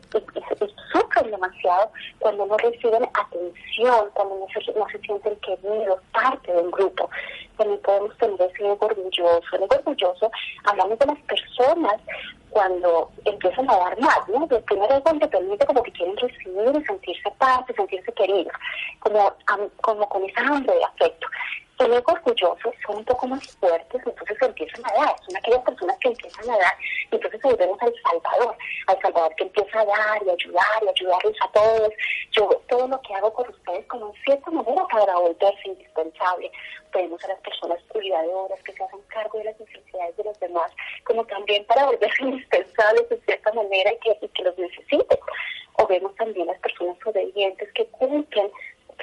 sufren 0.92 1.30
demasiado 1.30 1.90
cuando 2.18 2.46
no 2.46 2.56
reciben 2.58 3.04
atención, 3.14 4.10
cuando 4.14 4.36
no 4.36 4.46
se, 4.48 4.72
no 4.72 4.88
se 4.88 4.98
sienten 5.00 5.36
queridos, 5.36 6.00
parte 6.12 6.52
de 6.52 6.60
un 6.60 6.70
grupo. 6.70 7.08
También 7.56 7.80
podemos 7.80 8.16
tener 8.18 8.40
ese 8.40 8.64
orgulloso. 8.64 9.56
El 9.56 9.62
orgulloso, 9.62 10.30
hablamos 10.64 10.98
de 10.98 11.06
las 11.06 11.18
personas 11.20 12.00
cuando 12.56 13.10
empiezan 13.26 13.68
a 13.68 13.76
dar 13.76 14.00
más, 14.00 14.26
¿no? 14.28 14.48
El 14.50 14.62
primer 14.62 14.90
ego 14.90 15.18
te 15.20 15.28
permite 15.28 15.66
como 15.66 15.82
que 15.82 15.92
quieren 15.92 16.16
recibir 16.16 16.74
y 16.74 16.84
sentirse 16.86 17.30
parte, 17.32 17.74
sentirse 17.74 18.10
queridos, 18.14 18.54
como, 19.00 19.34
como 19.82 20.08
con 20.08 20.24
esa 20.24 20.40
hambre 20.40 20.74
de 20.74 20.84
afecto. 20.84 21.26
El 21.78 21.92
ego 21.92 22.12
orgulloso 22.12 22.72
son 22.86 22.96
un 22.96 23.04
poco 23.04 23.26
más 23.26 23.46
fuertes, 23.58 24.00
entonces 24.06 24.36
empiezan 24.40 24.82
a 24.86 24.94
dar. 24.94 25.16
Son 25.26 25.36
aquellas 25.36 25.62
personas 25.62 25.98
que 25.98 26.08
empiezan 26.08 26.48
a 26.48 26.56
dar, 26.56 26.74
y 27.10 27.14
entonces 27.14 27.42
volvemos 27.42 27.78
al 27.82 27.92
Salvador, 28.02 28.56
al 28.86 29.00
Salvador 29.02 29.34
que 29.36 29.44
empieza 29.44 29.80
a 29.80 29.84
dar 29.84 30.22
y 30.24 30.30
ayudar 30.30 30.82
y 30.82 30.88
ayudarles 30.88 31.36
a 31.42 31.52
todos. 31.52 31.92
Yo 32.32 32.48
todo 32.68 32.88
lo 32.88 33.00
que 33.02 33.14
hago 33.14 33.30
con 33.34 33.50
ustedes 33.50 33.86
como 33.88 34.06
en 34.06 34.22
cierta 34.22 34.50
manera 34.50 34.86
para 34.90 35.18
volverse 35.18 35.68
indispensable. 35.68 36.50
Tenemos 36.92 37.22
a 37.24 37.28
las 37.28 37.40
personas 37.40 37.78
cuidadoras 37.88 38.62
que 38.62 38.72
se 38.72 38.82
hacen 38.82 39.00
cargo 39.08 39.38
de 39.38 39.44
las 39.44 39.60
necesidades 39.60 40.16
de 40.16 40.24
los 40.24 40.40
demás, 40.40 40.72
como 41.04 41.26
también 41.26 41.62
para 41.66 41.84
volverse 41.84 42.22
indispensables 42.24 43.06
de 43.10 43.20
cierta 43.20 43.52
manera 43.52 43.92
y 43.92 43.98
que, 43.98 44.18
y 44.22 44.28
que 44.28 44.42
los 44.44 44.56
necesiten. 44.56 45.18
O 45.78 45.86
vemos 45.86 46.14
también 46.14 46.46
las 46.46 46.58
personas 46.60 46.96
obedientes 47.04 47.70
que 47.74 47.84
cumplen 47.88 48.50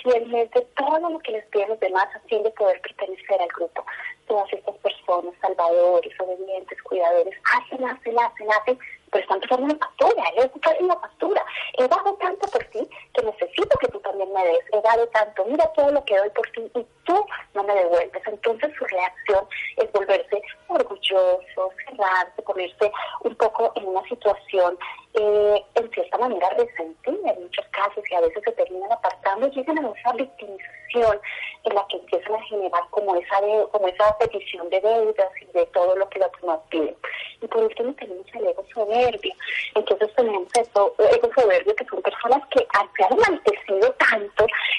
fielmente 0.02 0.62
todo 0.78 1.10
lo 1.10 1.20
que 1.20 1.34
les 1.34 1.46
piden 1.48 1.70
los 1.70 1.80
demás 1.80 2.08
a 2.16 2.20
fin 2.28 2.44
de 2.44 2.52
poder 2.52 2.80
pertenecer 2.82 3.42
al 3.42 3.48
grupo. 3.50 3.86
Todas 4.28 4.52
estas 4.54 4.76
personas, 4.78 5.34
salvadores, 5.42 6.14
obedientes, 6.20 6.82
cuidadores, 6.84 7.36
hacen, 7.54 7.86
hacen, 7.86 8.20
hacen, 8.20 8.52
hacen, 8.52 8.80
pero 9.12 9.24
están 9.24 9.42
pasando 9.42 9.66
una 9.66 9.78
factura, 9.78 10.24
él 10.36 10.52
es 10.54 10.82
una 10.82 10.96
factura. 10.96 11.46
He 11.78 11.88
dado 11.88 12.14
tanto 12.16 12.48
por 12.48 12.64
ti 12.66 12.90
que 13.14 13.22
necesito 13.22 13.78
que 13.78 13.88
tú 13.90 14.00
también 14.00 14.32
me 14.34 14.44
des. 14.44 14.64
He 14.74 14.82
dado 14.82 15.08
tanto, 15.10 15.46
mira 15.46 15.72
todo 15.74 15.92
lo 15.92 16.04
que 16.06 16.18
doy 16.18 16.30
por 16.32 16.50
ti 16.52 16.62
y 16.74 16.86
tú 17.06 17.26
no 17.54 17.64
me 17.64 17.76
devuelves. 17.76 18.24
Entonces 18.26 18.72
su 18.78 18.86
reacción 18.86 19.46
es 19.78 19.92
volverse 19.92 20.42
orgulloso, 20.68 21.72
cerrarse, 21.86 22.42
ponerse 22.42 22.92
un 23.22 23.36
poco 23.36 23.72
en 23.76 23.88
una 23.88 24.02
situación 24.10 24.78
eh, 25.16 25.64
en 25.76 25.92
cierta 25.92 26.18
manera 26.18 26.50
resentida 26.52 27.32
en 27.32 27.44
muchos 27.44 27.66
casos 27.68 28.04
y 28.10 28.16
a 28.16 28.22
veces 28.22 28.44
se 28.44 28.52
terminan 28.54 28.92
apartando 28.92 29.48
y 29.48 29.52
llegan 29.52 29.78
a 29.78 29.92
esa 29.92 30.14
victimización 30.14 31.20
en 31.64 31.76
la 31.76 31.86
que 31.88 31.98
empiezan 31.98 32.36
a 32.36 32.44
generar 32.44 32.84
como 32.90 33.16
esa 33.16 33.40
como 33.72 33.88
esa 33.88 34.18
petición 34.18 34.70
de 34.70 34.82
deudas 34.82 35.30
y 35.42 35.46
de 35.58 35.66
todo 35.68 35.96
lo 35.96 36.10
que 36.10 36.20
los 36.20 36.30
demás 36.42 36.60
piden. 36.70 36.96
Y 37.42 37.48
por 37.48 37.64
último 37.64 37.94
tenemos 37.94 38.26
el 38.34 38.48
ego 38.48 38.66
soberbio. 38.74 39.34
Entonces 39.76 40.14
tenemos 40.16 40.48
eso, 40.56 40.96
ego 40.98 41.30
soberbio 41.36 41.76
que 41.76 41.86
son 41.86 42.02
personas 42.02 42.42
que 42.50 42.60
se 42.60 43.04
han 43.04 43.18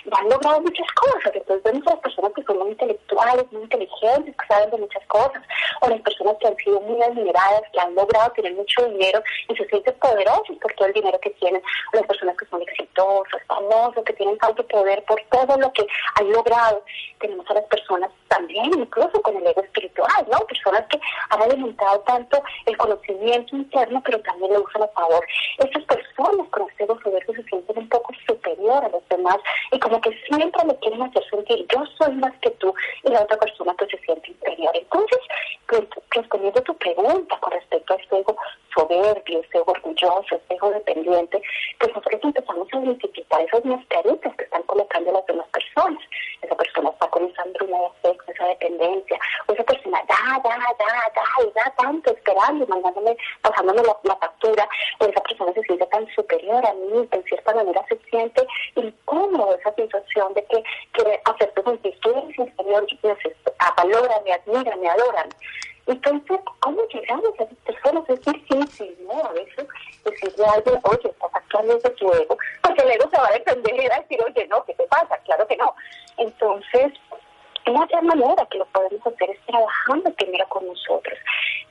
y 0.05 0.11
han 0.15 0.29
logrado 0.29 0.61
muchas 0.61 0.87
cosas. 0.93 1.33
Entonces 1.35 1.63
vemos 1.65 1.87
a 1.87 1.91
las 1.91 2.01
personas 2.01 2.33
que 2.35 2.43
son 2.43 2.59
muy 2.59 2.71
intelectuales, 2.71 3.53
muy 3.53 3.63
inteligentes, 3.63 4.37
que 4.37 4.47
saben 4.47 4.71
de 4.71 4.79
muchas 4.79 5.07
cosas, 5.07 5.43
o 5.81 5.89
las 5.89 6.01
personas 6.01 6.37
que 6.41 6.49
han 6.49 6.57
sido 6.57 6.81
muy 6.81 7.03
admiradas, 7.03 7.63
que 7.73 7.81
han 7.81 7.95
logrado 7.95 8.33
tener 8.33 8.55
mucho 8.55 8.85
dinero 8.87 9.23
y 9.49 9.57
se 9.57 9.67
sienten 9.67 9.95
poderosas 9.95 10.57
por 10.61 10.73
todo 10.75 10.89
el 10.89 10.95
dinero 10.95 11.19
que 11.21 11.31
tienen, 11.31 11.63
o 11.93 11.97
las 11.97 12.07
personas 12.07 12.37
que 12.37 12.47
son 12.47 12.63
exitosas, 12.63 13.43
famosas, 13.47 13.75
hermoso, 13.75 14.05
que 14.05 14.13
tienen 14.15 14.39
tanto 14.39 14.67
poder 14.67 15.03
por 15.05 15.21
todo 15.31 15.57
lo 15.59 15.73
que 15.73 15.87
han 16.17 16.31
logrado. 16.31 16.83
Tenemos 17.21 17.49
a 17.51 17.55
las 17.55 17.65
personas 17.65 18.11
también, 18.29 18.71
incluso 18.79 19.23
con 19.23 19.37
el 19.37 19.47
ego 19.47 19.63
espiritual, 19.63 20.27
¿no? 20.31 20.39
Personas 20.47 20.85
que 20.89 21.01
han 21.31 21.43
alimentado 21.43 22.01
tanto 22.01 22.43
el 22.67 22.77
conocimiento 22.77 23.57
interno, 23.57 24.03
pero 24.05 24.21
también 24.21 24.53
lo 24.53 24.63
usan 24.63 24.83
a 24.83 24.89
favor. 24.89 25.25
Estas 25.59 25.83
personas 25.85 26.49
con 26.51 26.69
este 26.69 26.85
ego 26.85 26.99
soberbio 27.03 27.35
se 27.35 27.43
sienten 27.45 27.79
un 27.79 27.89
poco 27.89 28.13
superior 28.45 28.85
a 28.85 28.89
los 28.89 29.09
demás 29.09 29.39
y 29.73 29.79
como 29.79 30.01
que 30.01 30.11
siempre 30.29 30.65
me 30.65 30.77
quieren 30.77 31.03
hacer 31.03 31.23
sentir 31.31 31.67
yo 31.73 31.85
soy 31.99 32.15
más 32.17 32.33
que 32.41 32.51
tú 32.51 32.75
y 33.05 33.11
la 33.11 33.23
otra 33.23 33.37
persona 33.39 33.75
pues 33.79 33.91
se 33.91 33.99
siente 33.99 34.31
inferior. 34.31 34.73
Entonces, 34.75 35.19
pues, 35.67 35.83
respondiendo 36.11 36.63
tu 36.63 36.77
pregunta 36.77 37.37
con 37.41 37.53
respecto 37.53 37.95
a 37.95 37.97
este 37.97 38.19
ego 38.19 38.37
soberbio, 38.75 39.43
ego 39.53 39.73
orgulloso, 39.73 40.41
ego 40.49 40.71
dependiente, 40.71 41.41
pues 41.79 41.95
nosotros 41.95 42.21
empezamos 42.25 42.69
a 42.73 42.79
identificar 42.79 43.41
esas 43.41 43.65
mascaritas 43.65 44.37
que 44.37 44.45
están 44.45 44.63
colocando 44.65 45.13
las 45.13 45.27
demás 45.27 45.47
personas. 45.49 46.03
Esa 46.43 46.55
persona 46.57 46.91
está 46.91 47.09
con 47.09 47.25
esa 47.25 47.43
hambruna 47.43 47.79
de 47.79 47.87
afecto, 47.87 48.33
esa 48.33 48.47
dependencia, 48.47 49.19
o 49.47 49.53
esa 49.53 49.65
persona 49.65 50.03
da, 50.09 50.39
da, 50.43 50.57
da, 50.59 51.13
da, 51.15 51.47
y 51.47 51.53
da 51.53 51.75
tanto 51.77 52.11
esperando, 52.13 52.67
mandándome, 52.67 53.17
pasándome 53.41 53.83
la, 53.83 54.17
factura, 54.17 54.69
o 55.01 55.05
esa 55.07 55.21
persona 55.21 55.53
se 55.53 55.63
siente 55.63 55.87
tan 55.87 56.07
superior 56.15 56.65
a 56.67 56.75
mí, 56.75 57.09
en 57.11 57.25
cierta 57.25 57.55
manera 57.55 57.85
se 57.89 57.99
siente 58.11 58.47
incómodo 58.75 59.57
esa 59.57 59.73
sensación 59.75 60.35
de 60.35 60.45
que 60.47 60.63
quiere 60.93 61.21
hacerte 61.25 61.63
sentir 61.63 61.99
tú 62.01 62.11
eres 62.11 62.39
inferior, 62.39 62.87
valora, 63.77 64.21
me 64.25 64.33
admira, 64.33 64.77
me 64.77 64.89
adoran. 64.89 65.29
Entonces, 65.87 66.41
¿cómo 66.61 66.83
llegamos 66.89 67.31
a 67.39 67.45
esas 67.45 67.59
personas? 67.59 68.09
Es 68.09 68.21
difícil, 68.23 68.97
¿no? 69.07 69.25
A 69.25 69.33
veces 69.33 69.67
decirle 70.05 70.45
a 70.47 70.53
alguien, 70.53 70.81
oye, 70.85 71.11
estás 71.11 71.35
actuando 71.35 71.75
desde 71.75 71.91
tu 71.91 72.13
ego, 72.13 72.37
porque 72.63 72.83
el 72.83 72.91
ego 72.93 73.11
se 73.11 73.21
va 73.21 73.29
a 73.29 73.39
defender 73.39 73.75
y 73.75 73.89
va 73.89 73.97
a 73.97 74.01
decir, 74.01 74.19
oye, 74.25 74.47
no, 74.49 74.65
¿qué 74.65 74.75
te 74.75 74.87
pasa? 74.87 75.19
Claro 75.25 75.47
que 75.47 75.57
no. 75.57 75.75
Entonces, 76.17 76.93
una 77.67 78.03
manera 78.03 78.47
que 78.51 78.59
lo 78.59 78.67
podemos 78.67 79.07
hacer 79.07 79.31
es 79.31 79.41
trabajando 79.47 80.13
primero 80.15 80.47
con 80.49 80.67
nosotros. 80.67 81.19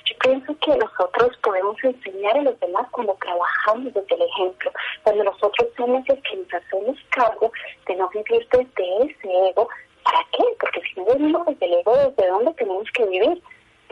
Yo 0.05 0.15
pienso 0.19 0.55
que 0.59 0.75
nosotros 0.75 1.37
podemos 1.43 1.75
enseñar 1.83 2.37
a 2.37 2.41
los 2.41 2.59
demás 2.59 2.87
cuando 2.91 3.13
trabajamos 3.15 3.93
desde 3.93 4.15
el 4.15 4.21
ejemplo, 4.23 4.71
cuando 5.03 5.23
nosotros 5.23 5.69
somos 5.77 6.07
los 6.07 6.19
que 6.19 6.35
nos 6.35 6.53
hacemos 6.53 6.97
cargo 7.09 7.51
de 7.87 7.95
no 7.95 8.09
vivir 8.09 8.47
desde 8.51 9.05
ese 9.05 9.49
ego. 9.49 9.67
¿Para 10.03 10.19
qué? 10.31 10.43
Porque 10.59 10.81
si 10.81 10.99
no 10.99 11.05
vivimos 11.15 11.45
desde 11.45 11.65
el 11.65 11.73
ego, 11.73 11.95
¿desde 11.95 12.27
dónde 12.27 12.53
tenemos 12.53 12.91
que 12.91 13.05
vivir? 13.05 13.41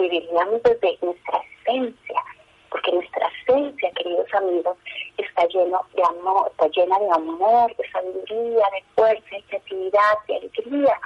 Viviríamos 0.01 0.63
desde 0.63 0.97
nuestra 1.03 1.41
esencia, 1.61 2.23
porque 2.71 2.91
nuestra 2.91 3.27
esencia, 3.27 3.91
queridos 3.91 4.33
amigos, 4.33 4.75
está 5.17 5.45
lleno 5.45 5.79
de 5.93 6.03
amor, 6.03 6.49
está 6.49 6.67
llena 6.69 6.97
de 6.97 7.11
amor, 7.11 7.75
de 7.75 7.87
sabiduría, 7.91 8.65
de 8.73 8.83
fuerza, 8.95 9.29
de 9.29 9.43
creatividad, 9.43 10.13
de 10.27 10.37
alegría, 10.37 10.99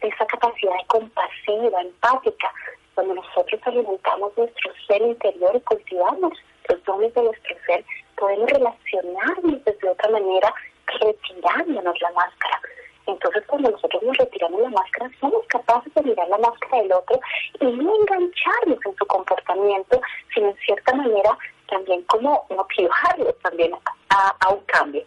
de 0.00 0.08
esa 0.08 0.24
capacidad 0.24 0.72
compasiva, 0.86 1.82
empática, 1.82 2.50
cuando 2.94 3.16
nosotros 3.16 3.60
alimentamos 3.66 4.32
nuestro 4.38 4.72
ser 4.86 5.02
interior 5.02 5.54
y 5.54 5.60
cultivamos 5.60 6.32
los 6.70 6.84
dones 6.84 7.12
de 7.12 7.22
nuestro 7.22 7.56
ser, 7.66 7.84
podemos 8.16 8.50
relacionarnos 8.50 9.64
de 9.64 9.88
otra 9.88 10.10
manera 10.10 10.54
retirándonos 10.98 12.00
la 12.00 12.10
máscara. 12.12 12.60
Entonces, 13.06 13.42
cuando 13.46 13.70
nosotros 13.70 14.02
nos 14.02 14.16
retiramos 14.16 14.60
la 14.60 14.70
máscara, 14.70 15.10
somos 15.20 15.44
capaces 15.48 15.92
de 15.94 16.02
mirar 16.02 16.28
la 16.28 16.38
máscara 16.38 16.82
del 16.82 16.92
otro 16.92 17.20
y 17.60 17.64
no 17.64 17.92
engancharnos 17.96 18.78
en 18.84 18.96
su 18.96 19.06
comportamiento, 19.06 20.00
sino 20.34 20.48
en 20.48 20.56
cierta 20.58 20.94
manera 20.94 21.36
también 21.68 22.02
como 22.02 22.44
motivarlo 22.50 23.32
también 23.42 23.72
a, 24.10 24.34
a 24.40 24.48
un 24.50 24.60
cambio. 24.66 25.04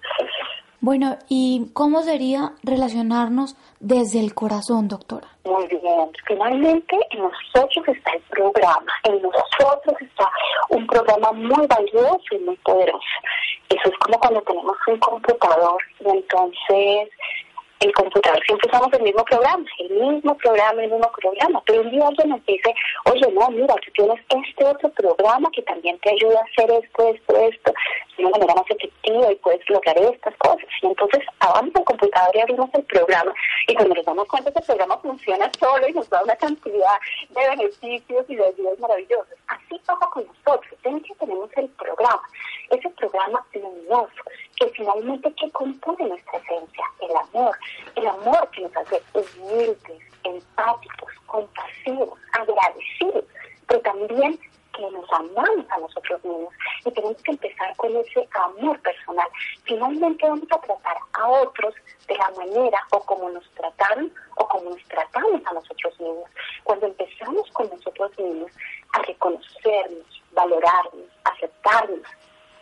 Bueno, 0.84 1.18
¿y 1.30 1.72
cómo 1.72 2.02
sería 2.02 2.56
relacionarnos 2.62 3.56
desde 3.80 4.20
el 4.20 4.34
corazón, 4.34 4.90
doctora? 4.90 5.30
Muy 5.46 5.66
bien. 5.68 6.12
Finalmente, 6.28 6.98
en 7.12 7.20
nosotros 7.22 7.88
está 7.88 8.12
el 8.12 8.22
programa. 8.24 8.92
En 9.06 9.22
nosotros 9.22 9.96
está 10.02 10.30
un 10.72 10.86
programa 10.88 11.32
muy 11.32 11.66
valioso 11.68 12.26
y 12.32 12.40
muy 12.40 12.58
poderoso. 12.58 13.00
Eso 13.70 13.90
es 13.90 13.98
como 14.00 14.20
cuando 14.20 14.42
tenemos 14.42 14.76
un 14.88 15.00
computador 15.00 15.82
y 16.02 16.10
entonces 16.10 17.10
el 17.84 17.94
computador 17.94 18.42
siempre 18.46 18.70
usamos 18.70 18.94
el 18.94 19.04
mismo 19.04 19.26
programa, 19.26 19.66
el 19.80 19.90
mismo 19.90 20.38
programa, 20.38 20.84
el 20.84 20.90
mismo 20.90 21.12
programa, 21.22 21.62
pero 21.66 21.82
un 21.82 21.92
día 21.92 22.08
alguien 22.08 22.30
nos 22.30 22.46
dice, 22.46 22.74
oye, 23.06 23.32
no, 23.34 23.50
mira, 23.50 23.76
tú 23.76 23.92
tienes 23.94 24.20
este 24.30 24.66
otro 24.66 24.90
programa 24.90 25.50
que 25.52 25.62
también 25.64 26.00
te 26.00 26.12
ayuda 26.12 26.40
a 26.40 26.44
hacer 26.44 26.72
esto, 26.72 27.10
esto, 27.10 27.38
esto, 27.38 27.74
de 28.18 28.26
una 28.26 28.38
manera 28.38 28.56
más 28.56 28.70
efectiva 28.70 29.32
y 29.32 29.36
puedes 29.36 29.70
lograr 29.70 29.98
estas 29.98 30.36
cosas. 30.38 30.66
Y 30.82 30.88
entonces 30.88 31.22
vamos 31.40 31.76
al 31.76 31.84
computador 31.84 32.36
y 32.36 32.40
abrimos 32.40 32.70
el 32.74 32.84
programa 32.84 33.34
y 33.68 33.76
cuando 33.76 33.96
nos 33.96 34.06
damos 34.06 34.28
cuenta 34.28 34.52
que 34.52 34.60
el 34.60 34.66
programa 34.66 34.98
funciona 35.00 35.52
solo 35.60 35.88
y 35.88 35.94
nos 35.94 36.10
da 36.10 36.24
una 36.24 36.36
cantidad 36.38 36.98
de 37.30 37.50
beneficios 37.50 38.26
y 38.30 38.36
de 38.36 38.46
ayudas 38.46 38.80
maravillosas. 38.80 39.38
Así 39.48 39.80
pasa 39.86 40.08
con 40.08 40.26
nosotros, 40.26 40.74
dentro 40.84 41.16
tenemos 41.20 41.50
el 41.58 41.68
programa, 41.70 42.22
ese 42.70 42.90
programa 42.92 43.46
luminoso 43.54 44.24
que 44.58 44.68
finalmente 44.70 45.34
que 45.34 45.50
compone 45.52 46.08
nuestra 46.08 46.38
esencia, 46.38 46.86
el 47.00 47.16
amor, 47.16 47.58
el 47.96 48.08
amor 48.08 48.50
que 48.52 48.62
nos 48.62 48.76
hace 48.78 49.02
humildes, 49.14 50.02
empáticos, 50.24 51.12
compasivos, 51.26 52.20
agradecidos, 52.34 53.26
pero 53.68 53.82
también 53.82 54.40
que 54.74 54.90
nos 54.90 55.12
amamos 55.12 55.66
a 55.70 55.78
nosotros 55.78 56.24
mismos 56.24 56.54
y 56.86 56.92
tenemos 56.92 57.22
que 57.22 57.32
empezar 57.32 57.76
con 57.78 57.96
ese 57.96 58.28
amor 58.34 58.80
personal. 58.82 59.28
Finalmente 59.64 60.28
vamos 60.28 60.52
a 60.52 60.60
tratar 60.60 60.98
a 61.14 61.28
otros 61.28 61.74
de 62.08 62.16
la 62.18 62.32
manera 62.32 62.80
o 62.92 63.00
como 63.02 63.30
nos 63.30 63.48
trataron 63.52 64.12
o 64.36 64.48
como 64.48 64.72
nos 64.72 64.84
tratamos 64.86 65.42
a 65.46 65.54
nosotros 65.54 66.00
mismos. 66.00 66.30
Cuando 66.64 66.88
empezamos 66.88 67.50
con 67.52 67.70
nosotros 67.70 68.12
mismos 68.18 68.52
a 68.94 69.00
reconocernos, 69.00 70.24
valorarnos, 70.32 71.06
aceptarnos, 71.24 72.02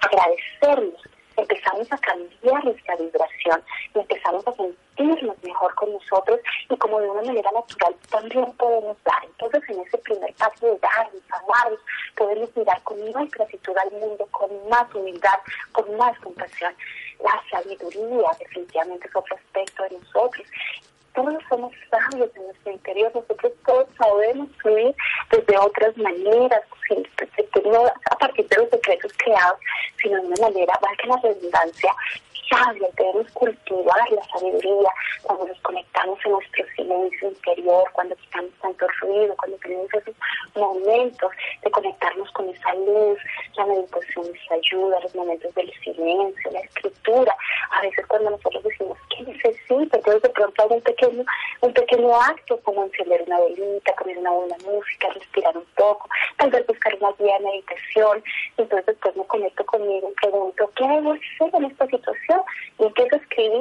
agradecernos, 0.01 1.01
empezamos 1.38 1.91
a 1.91 1.97
cambiar 1.97 2.65
nuestra 2.65 2.91
vibración 3.02 3.64
y 3.96 4.00
empezamos 4.00 4.48
a 4.48 4.54
sentirnos 4.54 5.44
mejor 5.44 5.76
con 5.76 5.94
nosotros 5.94 6.40
y 6.70 6.78
como 6.78 7.00
de 7.00 7.10
una 7.10 7.22
manera 7.22 7.52
natural 7.52 7.96
también 8.10 8.52
podemos 8.54 8.98
dar. 9.04 9.24
Entonces 9.26 9.62
en 9.70 9.82
ese 9.82 9.98
primer 10.00 10.34
paso 10.36 10.66
de 10.66 10.80
darnos, 10.80 11.22
amarnos, 11.30 11.80
podemos 12.16 12.50
mirar 12.56 12.82
con 12.84 13.12
más 13.12 13.30
gratitud 13.32 13.78
al 13.78 13.92
mundo, 13.92 14.28
con 14.32 14.50
más 14.70 14.94
humildad, 14.94 15.40
con 15.72 15.98
más 15.98 16.18
compasión. 16.20 16.74
La 17.24 17.42
sabiduría 17.52 18.30
definitivamente 18.40 19.08
es 19.08 19.16
otro 19.16 19.36
aspecto 19.36 19.84
de 19.84 20.00
nosotros 20.00 20.48
todos 21.14 21.44
somos 21.50 21.74
sabios 21.90 22.30
en 22.36 22.44
nuestro 22.44 22.72
interior, 22.72 23.12
nosotros 23.14 23.52
todos 23.66 23.88
sabemos 23.98 24.50
fluir 24.62 24.96
desde 25.30 25.58
otras 25.58 25.98
maneras, 25.98 26.62
no 27.66 27.86
a 27.86 28.18
partir 28.18 28.48
de 28.48 28.58
los 28.58 28.70
secretos 28.70 29.12
creados, 29.18 29.60
sino 30.02 30.22
de 30.22 30.28
una 30.28 30.48
manera, 30.48 30.74
valga 30.82 31.06
la 31.08 31.22
redundancia, 31.22 31.94
sabia, 32.52 32.88
debemos 32.98 33.32
cultivar 33.32 34.12
la 34.12 34.24
sabiduría 34.26 34.90
cuando 35.24 35.48
nos 35.48 35.60
conectamos 35.62 36.20
en 36.26 36.32
nuestro 36.32 36.66
silencio 36.76 37.30
interior, 37.30 37.84
cuando 37.94 38.16
quitamos 38.16 38.52
tanto 38.62 38.88
ruido, 39.00 39.36
cuando 39.38 39.58
tenemos 39.58 39.94
esos 39.94 40.16
momentos 40.56 41.32
de 41.64 41.72
conectarnos 41.72 42.30
con 42.32 42.50
esa 42.50 42.74
luz, 42.74 43.18
la 43.56 43.66
meditación 43.66 44.28
nos 44.28 44.52
ayuda, 44.52 45.00
los 45.00 45.16
momentos 45.16 45.54
del 45.56 45.72
silencio, 45.82 46.52
la 46.52 46.60
escritura, 46.60 47.36
a 47.72 47.82
veces 47.82 48.06
cuando 48.08 48.32
nosotros 48.32 48.64
decimos, 48.64 48.98
¿qué 49.10 49.24
necesito? 49.24 49.98
Entonces 49.98 50.22
de 50.22 50.30
pronto 50.30 50.64
hay 50.64 50.70
un 50.72 50.82
pequeño, 50.82 51.26
un 51.62 51.74
pequeño 51.74 52.22
acto 52.22 52.60
como 52.64 52.84
encender 52.84 53.24
una 53.28 53.40
velita, 53.40 53.94
poner 53.96 54.18
una 54.18 54.32
buena 54.32 54.58
música, 54.66 55.08
respirar 55.14 55.56
un 55.58 55.66
poco, 55.76 56.10
tal 56.38 56.52
vez 56.52 56.68
buscar 56.68 56.96
una 56.96 57.12
guía 57.14 57.38
de 57.38 57.46
meditación, 57.46 58.24
entonces 58.58 58.86
después 58.88 59.16
me 59.16 59.26
conecto 59.26 59.66
conmigo 59.66 60.12
y 60.12 60.22
pregunto, 60.22 60.72
¿qué 60.76 60.88
debo 60.88 61.14
hacer 61.14 61.56
en 61.56 61.66
esta 61.66 61.86
situación? 61.88 62.20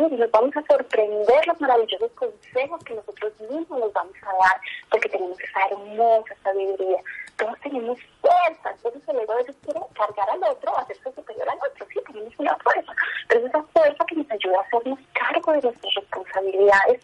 Escribir 0.01 0.13
y 0.13 0.21
nos 0.21 0.31
vamos 0.31 0.57
a 0.57 0.63
sorprender 0.63 1.47
los 1.47 1.61
maravillosos 1.61 2.11
consejos 2.13 2.85
que 2.85 2.95
nosotros 2.95 3.33
mismos 3.41 3.81
nos 3.81 3.93
vamos 3.93 4.15
a 4.23 4.33
dar 4.33 4.61
porque 4.91 5.09
tenemos 5.09 5.39
esa 5.41 5.67
hermosa 5.67 6.35
sabiduría. 6.43 7.03
Todos 7.37 7.59
tenemos 7.61 7.99
fuerza, 8.21 8.71
entonces 8.71 9.03
el 9.09 9.21
ego 9.21 9.33
a 9.33 9.37
veces 9.37 9.57
quiere 9.65 9.81
cargar 9.95 10.31
al 10.31 10.45
otro, 10.45 10.79
hacerse 10.79 11.13
superior 11.13 11.49
al 11.49 11.59
otro, 11.59 11.87
sí, 11.93 12.01
tenemos 12.07 12.35
una 12.39 12.57
fuerza, 12.57 12.93
pero 13.29 13.41
es 13.41 13.47
esa 13.47 13.63
fuerza 13.63 14.05
que 14.07 14.17
nos 14.17 14.31
ayuda 14.31 14.59
a 14.59 14.63
hacernos 14.63 14.99
cargo 15.13 15.53
de 15.53 15.63
nuestras 15.63 15.95
responsabilidades, 15.95 17.01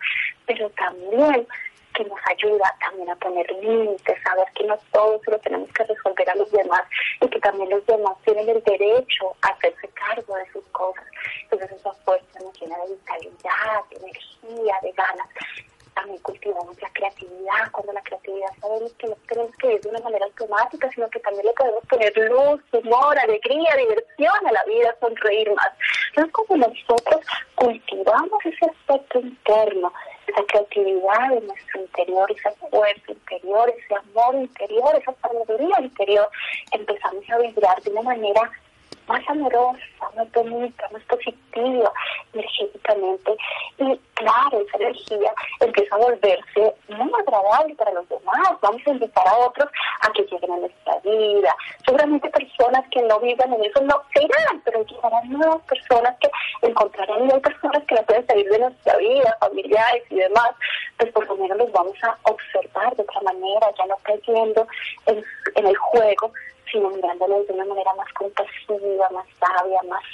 pero 0.47 0.71
también 0.71 1.47
que 1.97 2.05
nos 2.05 2.19
ayuda 2.27 2.75
también 2.81 3.11
a 3.11 3.17
poner 3.17 3.51
límites, 3.53 4.19
a 4.27 4.37
ver 4.37 4.47
que 4.55 4.65
no 4.65 4.77
todo 4.93 5.19
se 5.25 5.31
lo 5.31 5.39
tenemos 5.39 5.71
que 5.73 5.85
resolver 5.85 6.29
a 6.31 6.35
los 6.35 6.51
demás 6.53 6.83
y 7.23 7.29
que 7.29 7.41
también 7.41 7.71
los 7.71 7.85
demás 7.87 8.17
tienen 8.25 8.49
el 8.49 8.63
derecho 8.63 9.35
a 9.43 9.49
hacerse 9.49 9.89
cargo 9.89 10.37
de 10.37 10.53
sus 10.53 10.65
cosas. 10.73 11.05
Entonces 11.45 11.73
esa 11.73 11.93
fuerza 12.05 12.39
nos 12.41 12.61
llena 12.61 12.77
de 12.79 12.93
vitalidad, 12.93 13.85
de 13.91 13.97
energía, 13.97 14.75
de 14.83 14.93
ganas. 14.93 15.29
También 15.95 16.21
cultivamos 16.21 16.81
la 16.83 16.91
creatividad, 16.91 17.73
cuando 17.73 17.95
la 17.95 18.03
creatividad 18.03 18.51
sabemos 18.61 18.93
que 18.99 19.07
no 19.07 19.17
tenemos 19.27 19.57
que 19.57 19.73
ir 19.73 19.81
de 19.81 19.89
una 19.89 20.01
manera 20.01 20.27
automática, 20.27 20.91
sino 20.91 21.09
que 21.09 21.21
también 21.21 21.47
le 21.47 21.53
podemos 21.55 21.83
poner 21.87 22.13
luz, 22.19 22.61
humor, 22.73 23.19
alegría, 23.19 23.75
diversión 23.79 24.47
a 24.47 24.53
la 24.53 24.65
vida, 24.65 24.95
sonreír 25.27 25.53
más. 25.55 25.73
Entonces, 26.09 26.33
como 26.33 26.57
nosotros 26.57 27.21
cultivamos 27.55 28.45
ese 28.45 28.67
aspecto 28.67 29.21
interno, 29.21 29.93
esa 30.27 30.43
creatividad 30.47 31.29
de 31.31 31.41
nuestro 31.43 31.81
interior, 31.81 32.31
esa 32.33 32.51
fuerza 32.71 33.13
interior, 33.13 33.73
ese 33.77 33.95
amor 33.95 34.35
interior, 34.35 34.97
esa 34.97 35.15
sabiduría 35.21 35.81
interior, 35.81 36.29
empezamos 36.73 37.25
a 37.31 37.39
vibrar 37.39 37.83
de 37.83 37.91
una 37.91 38.03
manera 38.03 38.51
más 39.09 39.23
amorosa, 39.29 39.79
más 40.17 40.33
bonita, 40.33 40.89
más 40.93 41.03
positiva 41.05 41.93
energéticamente. 42.33 43.37
Y 43.79 44.01
claro, 44.15 44.61
esa 44.61 44.77
energía 44.79 45.33
empieza 45.61 45.95
a 45.95 45.99
volverse 45.99 46.75
muy 46.89 47.11
agradable 47.21 47.75
para 47.77 47.93
los 47.93 48.09
demás. 48.09 48.49
Vamos 48.61 48.83
a 48.85 48.91
invitar 48.91 49.29
a 49.29 49.37
otros 49.39 49.69
a 50.01 50.11
que 50.13 50.23
lleguen 50.23 50.53
a 50.53 50.57
nuestra 50.57 50.99
vida. 51.05 51.55
Seguramente 51.85 52.31
personas 52.57 52.85
que 52.91 53.03
no 53.03 53.21
vivan 53.21 53.53
en 53.53 53.65
eso 53.65 53.81
no 53.83 54.03
se 54.13 54.25
irán, 54.25 54.61
pero 54.65 54.85
llegarán 54.85 55.31
nuevas 55.31 55.63
personas 55.63 56.17
que 56.21 56.31
encontrarán 56.63 57.29
y 57.29 57.33
hay 57.33 57.41
personas 57.41 57.83
que 57.85 57.95
no 57.95 58.03
pueden 58.03 58.27
salir 58.27 58.49
de 58.49 58.59
nuestra 58.59 58.97
vida, 58.97 59.37
familiares 59.41 60.03
y 60.11 60.17
demás. 60.17 60.51
Pues 60.99 61.13
por 61.13 61.27
lo 61.29 61.37
menos 61.37 61.59
los 61.59 61.73
vamos 61.73 61.97
a 62.03 62.17
observar 62.23 62.95
de 62.97 63.03
otra 63.03 63.21
manera, 63.23 63.67
ya 63.79 63.87
no 63.87 63.97
cayendo 64.03 64.67
en, 65.07 65.25
en 65.55 65.67
el 65.67 65.77
juego, 65.77 66.33
sino 66.71 66.91
mirándolos 66.91 67.47
de 67.47 67.55
una 67.55 67.65
manera 67.67 67.95
más 67.95 68.13
compasiva, 68.15 69.09
más 69.11 69.27
sabia, 69.39 69.81
más, 69.89 70.05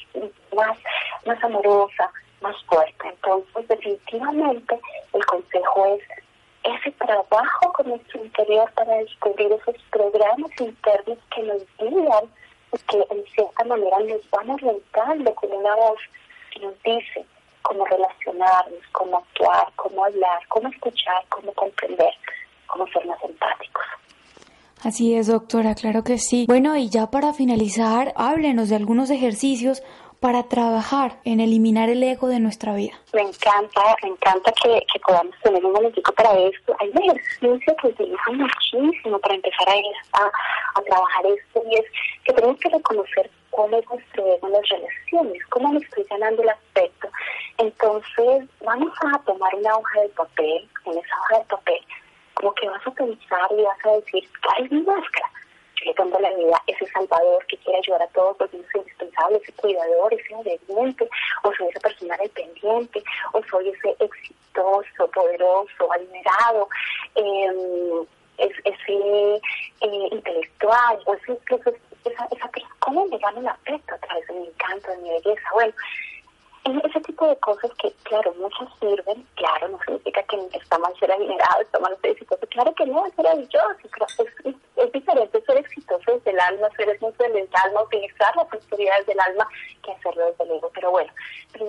más, 0.55 0.79
más 1.27 1.45
amorosa, 1.45 2.11
más 2.41 2.57
fuerte. 2.65 3.09
Entonces, 3.09 3.69
definitivamente, 3.69 4.81
el 5.13 5.27
consejo 5.27 5.87
es 5.87 6.03
ese 6.65 6.91
trabajo 6.93 7.73
con 7.73 7.89
nuestro 7.89 8.25
interior 8.25 8.71
para 8.75 8.97
descubrir 8.97 9.53
esos 9.53 9.77
programas 9.91 10.51
internos 10.61 11.19
que 11.35 11.43
nos 11.43 11.63
guían 11.79 12.25
y 12.73 12.79
que 12.79 13.07
en 13.11 13.25
cierta 13.35 13.65
manera 13.65 13.99
nos 14.01 14.31
van 14.31 14.51
orientando 14.51 15.35
con 15.35 15.53
una 15.53 15.75
voz 15.75 15.99
que 16.53 16.61
nos 16.61 16.75
dice 16.83 17.27
cómo 17.63 17.85
relacionarnos, 17.87 18.81
cómo 18.93 19.19
actuar, 19.19 19.67
cómo 19.77 20.05
hablar, 20.05 20.41
cómo 20.49 20.69
escuchar, 20.69 21.25
cómo 21.29 21.53
comprender, 21.53 22.13
cómo 22.67 22.87
ser 22.89 23.07
más 23.07 23.23
empáticos. 23.23 23.85
Así 24.85 25.15
es, 25.15 25.29
doctora, 25.29 25.77
claro 25.77 26.03
que 26.03 26.19
sí. 26.19 26.45
Bueno, 26.49 26.77
y 26.77 26.91
ya 26.91 27.09
para 27.09 27.33
finalizar, 27.33 28.13
háblenos 28.17 28.69
de 28.69 28.75
algunos 28.75 29.11
ejercicios 29.11 29.81
para 30.23 30.45
trabajar 30.45 31.17
en 31.25 31.41
eliminar 31.41 31.89
el 31.89 32.01
ego 32.01 32.29
de 32.29 32.39
nuestra 32.39 32.73
vida. 32.75 32.95
Me 33.13 33.23
encanta, 33.23 33.83
me 34.03 34.11
encanta 34.11 34.53
que, 34.63 34.81
podamos 35.05 35.35
tener 35.43 35.67
un 35.67 35.73
momentico 35.73 36.13
para 36.13 36.33
esto. 36.39 36.77
Hay 36.79 36.91
un 36.91 37.11
ejercicio 37.11 37.77
que 37.83 37.89
utiliza 37.89 38.31
muchísimo 38.31 39.19
para 39.19 39.35
empezar 39.35 39.69
a, 39.69 40.81
trabajar 40.81 41.27
esto 41.27 41.63
y 41.69 41.75
es 41.75 41.85
que 42.25 42.33
tenemos 42.33 42.59
que 42.61 42.69
reconocer 42.69 43.31
cómo 43.51 43.77
es 43.77 43.85
nuestro 43.91 44.27
ego 44.27 44.47
en 44.47 44.53
las 44.53 44.69
relaciones, 44.69 45.47
cómo 45.51 45.73
me 45.73 45.81
estoy 45.81 46.05
ganando 46.09 46.43
el 46.43 46.51
aspecto. 46.51 47.09
Entonces, 47.59 48.49
vamos 48.65 48.93
a 49.05 49.19
tomar 49.25 49.53
una 49.57 49.77
hoja 49.77 50.01
de 50.03 50.09
papel, 50.11 50.69
en 50.87 50.93
esa 50.93 51.17
hoja 51.21 51.39
de 51.41 51.45
papel 51.47 51.81
como 52.35 52.55
que 52.55 52.69
vas 52.69 52.87
a 52.87 52.91
pensar 52.91 53.49
y 53.57 53.63
vas 53.63 53.87
a 53.87 53.91
decir, 53.97 54.29
¿cuál 54.43 54.65
es 54.65 54.73
mi 54.73 54.83
máscara? 54.83 55.31
Yo 55.85 56.05
le 56.05 56.21
la 56.21 56.35
vida 56.35 56.63
ese 56.67 56.87
salvador 56.87 57.45
que 57.47 57.57
quiere 57.59 57.79
ayudar 57.79 58.03
a 58.03 58.07
todos, 58.09 58.37
porque 58.37 58.57
es 58.57 58.75
indispensable, 58.75 59.41
ese 59.43 59.53
cuidador, 59.53 60.15
ese 60.15 60.35
obediente, 60.35 61.09
o 61.43 61.53
soy 61.55 61.69
esa 61.69 61.81
persona 61.81 62.17
dependiente, 62.19 63.03
o 63.33 63.43
soy 63.51 63.69
ese 63.69 63.97
exitoso, 63.99 65.11
poderoso, 65.13 65.93
admirado, 65.93 66.69
eh, 67.17 68.07
ese 68.39 69.41
intelectual, 69.81 70.99
o 71.07 71.15
ese, 71.15 71.39
esa, 71.49 71.71
esa, 72.05 72.29
esa, 72.31 72.51
¿cómo 72.79 73.07
me 73.07 73.19
gano 73.19 73.41
el 73.41 73.49
afecto 73.49 73.95
a 73.95 73.99
través 73.99 74.27
de 74.27 74.35
mi 74.35 74.47
encanto, 74.47 74.91
de 74.91 74.99
mi 74.99 75.11
belleza? 75.11 75.49
Bueno, 75.53 75.73
ese 76.65 77.01
tipo 77.01 77.27
de 77.27 77.37
cosas 77.39 77.71
que, 77.81 77.93
claro, 78.05 78.33
muchas 78.39 78.69
sirven, 78.79 79.27
claro, 79.35 79.69
no 79.69 79.79
significa 79.85 80.23
que 80.25 80.37
está 80.57 80.79
mal 80.79 80.97
ser 80.99 81.11
adinerado, 81.11 81.63
está 81.63 81.81
mal 81.81 81.97
ser 82.01 82.13
exitoso, 82.13 82.47
claro 82.51 82.73
que 82.75 82.87
no, 82.87 83.05
es 83.05 83.17
maravilloso, 83.19 83.77
es, 84.19 84.55
es, 84.77 84.93
diferente 84.93 85.43
ser 85.43 85.57
alma, 86.63 86.77
ser 86.77 86.89
hermoso 86.89 87.17
desde 87.19 87.41
el 87.41 87.49
alma, 87.65 87.83
utilizar 87.83 88.37
las 88.37 88.47
prosperidades 88.47 89.07
del 89.07 89.21
alma 89.21 89.49
que 89.83 89.93
hacerlo 89.93 90.27
desde 90.27 90.45
el 90.45 90.51
ego. 90.59 90.71
Pero 90.75 90.91
bueno, 90.91 91.13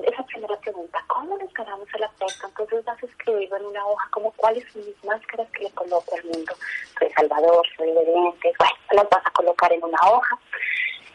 esa 0.06 0.24
primera 0.24 0.58
pregunta, 0.58 1.04
¿cómo 1.08 1.38
nos 1.38 1.54
ganamos 1.54 1.88
el 1.94 2.04
afecto? 2.04 2.48
Entonces 2.48 2.86
vas 2.86 3.02
a 3.02 3.06
escribirlo 3.06 3.58
en 3.58 3.66
una 3.66 3.86
hoja 3.86 4.08
como 4.12 4.32
cuáles 4.34 4.64
son 4.72 4.86
mis 4.86 5.04
máscaras 5.04 5.50
que 5.52 5.64
le 5.64 5.72
coloco 5.72 6.16
al 6.16 6.24
mundo. 6.26 6.54
Soy 7.00 7.10
salvador, 7.12 7.66
soy 7.78 7.90
obediente, 7.90 8.54
bueno, 8.58 8.76
las 8.92 9.10
vas 9.10 9.26
a 9.26 9.32
colocar 9.32 9.72
en 9.74 9.84
una 9.84 10.00
hoja. 10.10 10.38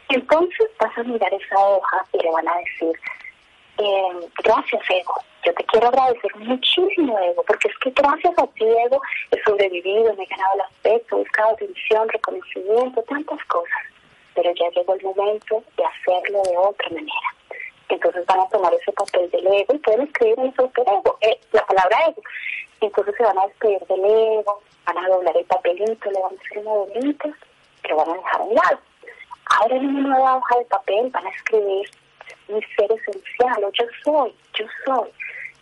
Entonces 0.08 0.68
vas 0.80 0.96
a 0.96 1.02
mirar 1.02 1.32
esa 1.32 1.58
hoja 1.58 2.04
y 2.12 2.18
le 2.18 2.30
van 2.30 2.48
a 2.48 2.56
decir, 2.58 3.00
eh, 3.78 4.28
gracias, 4.42 4.82
Ego. 4.90 5.14
Quiero 5.70 5.88
agradecer 5.88 6.34
muchísimo, 6.36 7.18
Ego, 7.18 7.42
porque 7.46 7.68
es 7.68 7.78
que 7.78 7.90
gracias 7.90 8.38
a 8.38 8.46
ti, 8.46 8.64
Ego, 8.64 9.02
he 9.30 9.42
sobrevivido, 9.42 10.14
me 10.14 10.24
he 10.24 10.26
ganado 10.26 10.54
el 10.54 10.60
aspecto, 10.62 11.16
he 11.16 11.18
buscado 11.20 11.50
atención, 11.50 12.08
reconocimiento, 12.08 13.02
tantas 13.02 13.44
cosas. 13.44 13.82
Pero 14.34 14.50
ya 14.54 14.70
llegó 14.70 14.94
el 14.94 15.02
momento 15.02 15.62
de 15.76 15.84
hacerlo 15.84 16.42
de 16.44 16.56
otra 16.56 16.88
manera. 16.88 17.34
Entonces 17.90 18.24
van 18.26 18.40
a 18.40 18.48
tomar 18.48 18.72
ese 18.74 18.92
papel 18.92 19.30
del 19.30 19.46
ego 19.46 19.74
y 19.74 19.78
pueden 19.78 20.02
escribir 20.02 20.38
en 20.38 20.54
su 20.54 20.62
ego, 20.62 21.18
la 21.52 21.66
palabra 21.66 21.96
ego. 22.08 22.22
Entonces 22.80 23.14
se 23.16 23.22
van 23.22 23.38
a 23.38 23.46
despedir 23.46 23.80
del 23.88 24.04
ego, 24.04 24.62
van 24.86 25.04
a 25.04 25.08
doblar 25.08 25.36
el 25.36 25.44
papelito, 25.44 26.10
le 26.10 26.20
van 26.22 26.32
a 26.32 26.40
hacer 26.40 26.62
bolita, 26.62 27.28
que 27.82 27.92
van 27.94 28.10
a 28.10 28.14
dejar 28.14 28.40
a 28.40 28.44
un 28.44 28.54
lado. 28.54 28.78
Ahora 29.50 29.76
en 29.76 29.86
una 29.86 30.08
nueva 30.08 30.36
hoja 30.36 30.58
de 30.58 30.64
papel 30.66 31.10
van 31.10 31.26
a 31.26 31.30
escribir 31.30 31.90
mi 32.48 32.62
ser 32.76 32.90
esencial, 32.92 33.64
o 33.64 33.72
yo 33.72 33.84
soy, 34.02 34.34
yo 34.54 34.64
soy. 34.86 35.10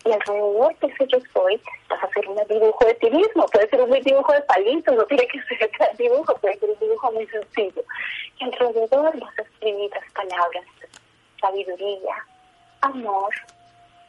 Y 0.06 0.12
alrededor 0.12 0.78
de 0.78 0.86
ese 0.86 1.06
yo 1.08 1.18
soy, 1.32 1.60
vas 1.88 2.02
a 2.02 2.06
hacer 2.06 2.28
un 2.28 2.36
dibujo 2.48 2.84
de 2.84 2.94
ti 2.94 3.10
mismo. 3.10 3.46
Puede 3.46 3.68
ser 3.68 3.82
un 3.82 3.90
dibujo 3.90 4.32
de 4.32 4.40
palitos, 4.42 4.94
no 4.94 5.04
tiene 5.06 5.26
que 5.26 5.42
ser 5.42 5.70
un 5.90 5.96
dibujo, 5.96 6.36
puede 6.36 6.58
ser 6.58 6.70
un 6.70 6.78
dibujo 6.78 7.12
muy 7.12 7.26
sencillo. 7.26 7.82
Y 8.38 8.44
alrededor 8.44 9.18
vas 9.18 9.38
a 9.38 9.42
escribir 9.42 9.90
las 9.90 10.12
palabras 10.12 10.64
sabiduría, 11.40 12.24
amor, 12.80 13.34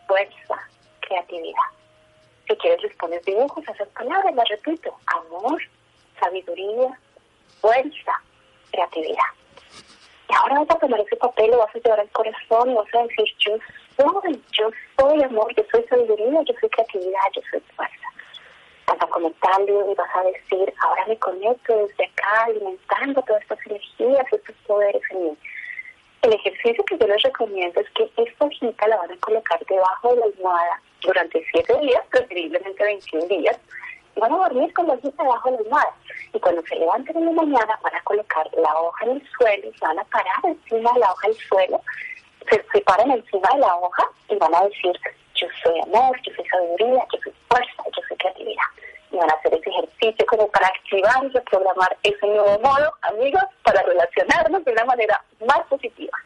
fuerza, 0.07 0.69
creatividad. 1.01 1.67
Si 2.47 2.55
quieres 2.57 2.81
les 2.83 2.95
pones 2.95 3.23
dibujos 3.25 3.67
a 3.67 3.71
esas 3.71 3.87
palabras, 3.89 4.35
las 4.35 4.49
repito, 4.49 4.95
amor, 5.07 5.61
sabiduría, 6.19 6.97
fuerza, 7.59 8.21
creatividad. 8.71 9.31
Y 10.29 10.33
ahora 10.33 10.59
vas 10.59 10.69
a 10.69 10.79
tomar 10.79 10.99
ese 10.99 11.15
papel, 11.17 11.51
lo 11.51 11.57
vas 11.59 11.75
a 11.75 11.79
llevar 11.79 11.99
al 11.99 12.09
corazón 12.09 12.71
y 12.71 12.75
vas 12.75 12.93
a 12.93 13.03
decir, 13.03 13.35
yo 13.39 13.57
soy, 13.97 14.41
yo 14.51 14.69
soy 14.97 15.23
amor, 15.23 15.53
yo 15.55 15.63
soy 15.71 15.83
sabiduría, 15.83 16.41
yo 16.43 16.53
soy 16.59 16.69
creatividad, 16.69 17.21
yo 17.35 17.41
soy 17.51 17.61
fuerza. 17.75 18.07
Vas 18.85 18.97
a 19.01 19.07
conectarlo 19.07 19.91
y 19.91 19.95
vas 19.95 20.15
a 20.15 20.23
decir, 20.23 20.73
ahora 20.79 21.05
me 21.07 21.17
conecto 21.17 21.75
desde 21.75 22.05
acá, 22.05 22.45
alimentando 22.45 23.21
todas 23.23 23.41
estas 23.41 23.59
energías, 23.65 24.25
estos 24.31 24.55
poderes 24.65 25.01
en 25.11 25.23
mí. 25.23 25.37
El 26.21 26.33
ejercicio 26.33 26.83
que 26.85 26.97
yo 26.97 27.07
les 27.07 27.21
recomiendo 27.21 27.79
es 27.79 27.89
que 27.91 28.09
esta 28.17 28.45
hojita 28.45 28.87
la 28.87 28.97
van 28.97 29.11
a 29.11 29.17
colocar 29.17 29.59
debajo 29.65 30.13
de 30.13 30.19
la 30.19 30.25
almohada 30.25 30.81
durante 31.01 31.45
siete 31.51 31.77
días, 31.79 32.03
preferiblemente 32.09 32.83
21 32.83 33.27
días, 33.27 33.59
van 34.15 34.33
a 34.33 34.37
dormir 34.37 34.73
con 34.73 34.87
la 34.87 34.93
hojita 34.93 35.23
debajo 35.23 35.51
de 35.51 35.57
la 35.57 35.63
almohada. 35.63 35.95
Y 36.33 36.39
cuando 36.39 36.61
se 36.63 36.75
levanten 36.75 37.17
en 37.17 37.25
la 37.25 37.31
mañana 37.31 37.79
van 37.83 37.95
a 37.95 38.01
colocar 38.03 38.47
la 38.57 38.79
hoja 38.79 39.05
en 39.05 39.11
el 39.11 39.29
suelo 39.37 39.69
y 39.69 39.77
se 39.77 39.85
van 39.85 39.99
a 39.99 40.03
parar 40.05 40.39
encima 40.43 40.91
de 40.93 40.99
la 40.99 41.11
hoja 41.11 41.27
del 41.27 41.37
suelo, 41.37 41.81
se, 42.49 42.65
se 42.71 42.81
paran 42.81 43.11
encima 43.11 43.49
de 43.53 43.59
la 43.59 43.75
hoja 43.75 44.03
y 44.29 44.35
van 44.35 44.53
a 44.55 44.63
decir, 44.63 44.93
yo 45.35 45.47
soy 45.63 45.79
amor, 45.81 46.15
yo 46.23 46.33
soy 46.35 46.45
sabiduría, 46.45 47.05
yo 47.13 47.19
soy 47.23 47.33
fuerza, 47.49 47.83
yo 47.95 48.01
soy 48.07 48.17
creatividad. 48.17 48.63
Y 49.11 49.17
van 49.17 49.29
a 49.29 49.33
hacer 49.33 49.53
ese 49.53 49.69
ejercicio 49.69 50.25
como 50.27 50.47
para 50.49 50.67
activar 50.67 51.23
y 51.23 51.29
reprogramar 51.29 51.97
ese 52.03 52.27
nuevo 52.27 52.59
modo, 52.59 52.93
amigos, 53.01 53.43
para 53.63 53.81
relacionarnos 53.83 54.65
de 54.65 54.71
una 54.71 54.85
manera 54.85 55.23
más 55.47 55.61
positiva. 55.69 56.17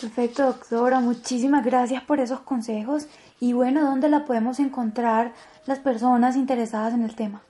Perfecto, 0.00 0.44
doctora. 0.46 1.00
Muchísimas 1.00 1.64
gracias 1.64 2.02
por 2.02 2.20
esos 2.20 2.40
consejos. 2.40 3.06
Y 3.38 3.52
bueno, 3.52 3.82
¿dónde 3.82 4.08
la 4.08 4.24
podemos 4.24 4.58
encontrar 4.58 5.32
las 5.66 5.78
personas 5.80 6.36
interesadas 6.36 6.94
en 6.94 7.02
el 7.02 7.14
tema? 7.14 7.42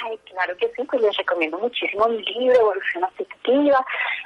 Ay, 0.00 0.16
claro 0.30 0.56
que 0.56 0.70
sí, 0.76 0.84
pues 0.84 1.02
les 1.02 1.16
recomiendo 1.16 1.58
muchísimo 1.58 2.06
mi 2.08 2.22
libro, 2.24 2.60
Evolución 2.60 3.02
Afectiva. 3.04 3.84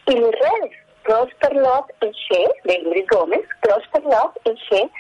y 0.08 0.16
mis 0.16 0.32
redes 0.32 0.85
Prosper 1.06 1.56
Love 1.56 1.86
en 2.02 2.12
G, 2.12 2.52
de 2.64 2.74
Ingrid 2.74 3.06
Gómez, 3.12 3.42
Prosper 3.62 4.04
Love 4.04 4.36
en 4.46 4.56
G, 4.56 4.92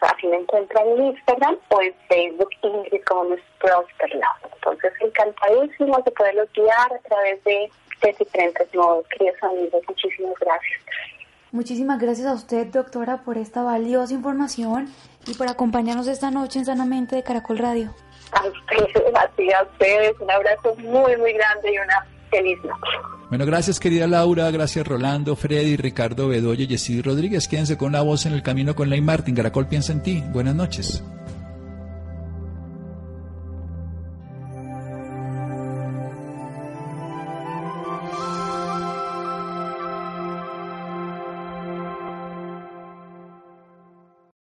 así 0.00 0.26
me 0.26 0.36
encuentran 0.36 0.86
en 0.88 1.06
Instagram 1.06 1.56
o 1.68 1.80
en 1.80 1.94
Facebook 2.08 2.50
Ingrid 2.62 3.00
Gómez 3.08 3.40
Prosper 3.60 4.14
Love. 4.14 4.52
Entonces, 4.54 4.92
encantadísimo 5.00 5.98
de 6.04 6.10
poderlos 6.10 6.48
guiar 6.52 6.92
a 6.92 7.08
través 7.08 7.42
de, 7.44 7.70
de 8.02 8.12
diferentes 8.18 8.74
modos. 8.74 9.06
Queridos 9.08 9.42
amigos, 9.42 9.82
muchísimas 9.86 10.34
gracias. 10.40 10.80
Muchísimas 11.52 12.00
gracias 12.00 12.26
a 12.26 12.34
usted, 12.34 12.66
doctora, 12.66 13.18
por 13.18 13.36
esta 13.36 13.62
valiosa 13.62 14.14
información 14.14 14.88
y 15.26 15.34
por 15.34 15.48
acompañarnos 15.48 16.08
esta 16.08 16.30
noche 16.30 16.58
en 16.58 16.64
Sanamente 16.64 17.14
de 17.14 17.22
Caracol 17.22 17.58
Radio. 17.58 17.94
A 18.32 18.46
ustedes, 18.46 19.14
a 19.14 19.62
ustedes, 19.62 20.18
un 20.18 20.30
abrazo 20.30 20.74
muy, 20.76 21.16
muy 21.18 21.34
grande 21.34 21.74
y 21.74 21.78
una 21.78 22.06
feliz 22.32 22.58
noche. 22.64 23.12
Bueno, 23.28 23.46
gracias 23.46 23.80
querida 23.80 24.06
Laura, 24.06 24.50
gracias 24.50 24.86
Rolando, 24.86 25.36
Freddy, 25.36 25.76
Ricardo 25.76 26.28
Bedoya 26.28 26.64
y 26.64 26.66
Jessy 26.66 27.00
Rodríguez. 27.00 27.48
Quédense 27.48 27.76
con 27.76 27.92
la 27.92 28.02
voz 28.02 28.26
en 28.26 28.32
el 28.32 28.42
camino 28.42 28.74
con 28.74 28.90
Ley 28.90 29.00
Martin. 29.00 29.34
Caracol 29.34 29.68
piensa 29.68 29.92
en 29.92 30.02
ti. 30.02 30.22
Buenas 30.32 30.54
noches. 30.54 31.02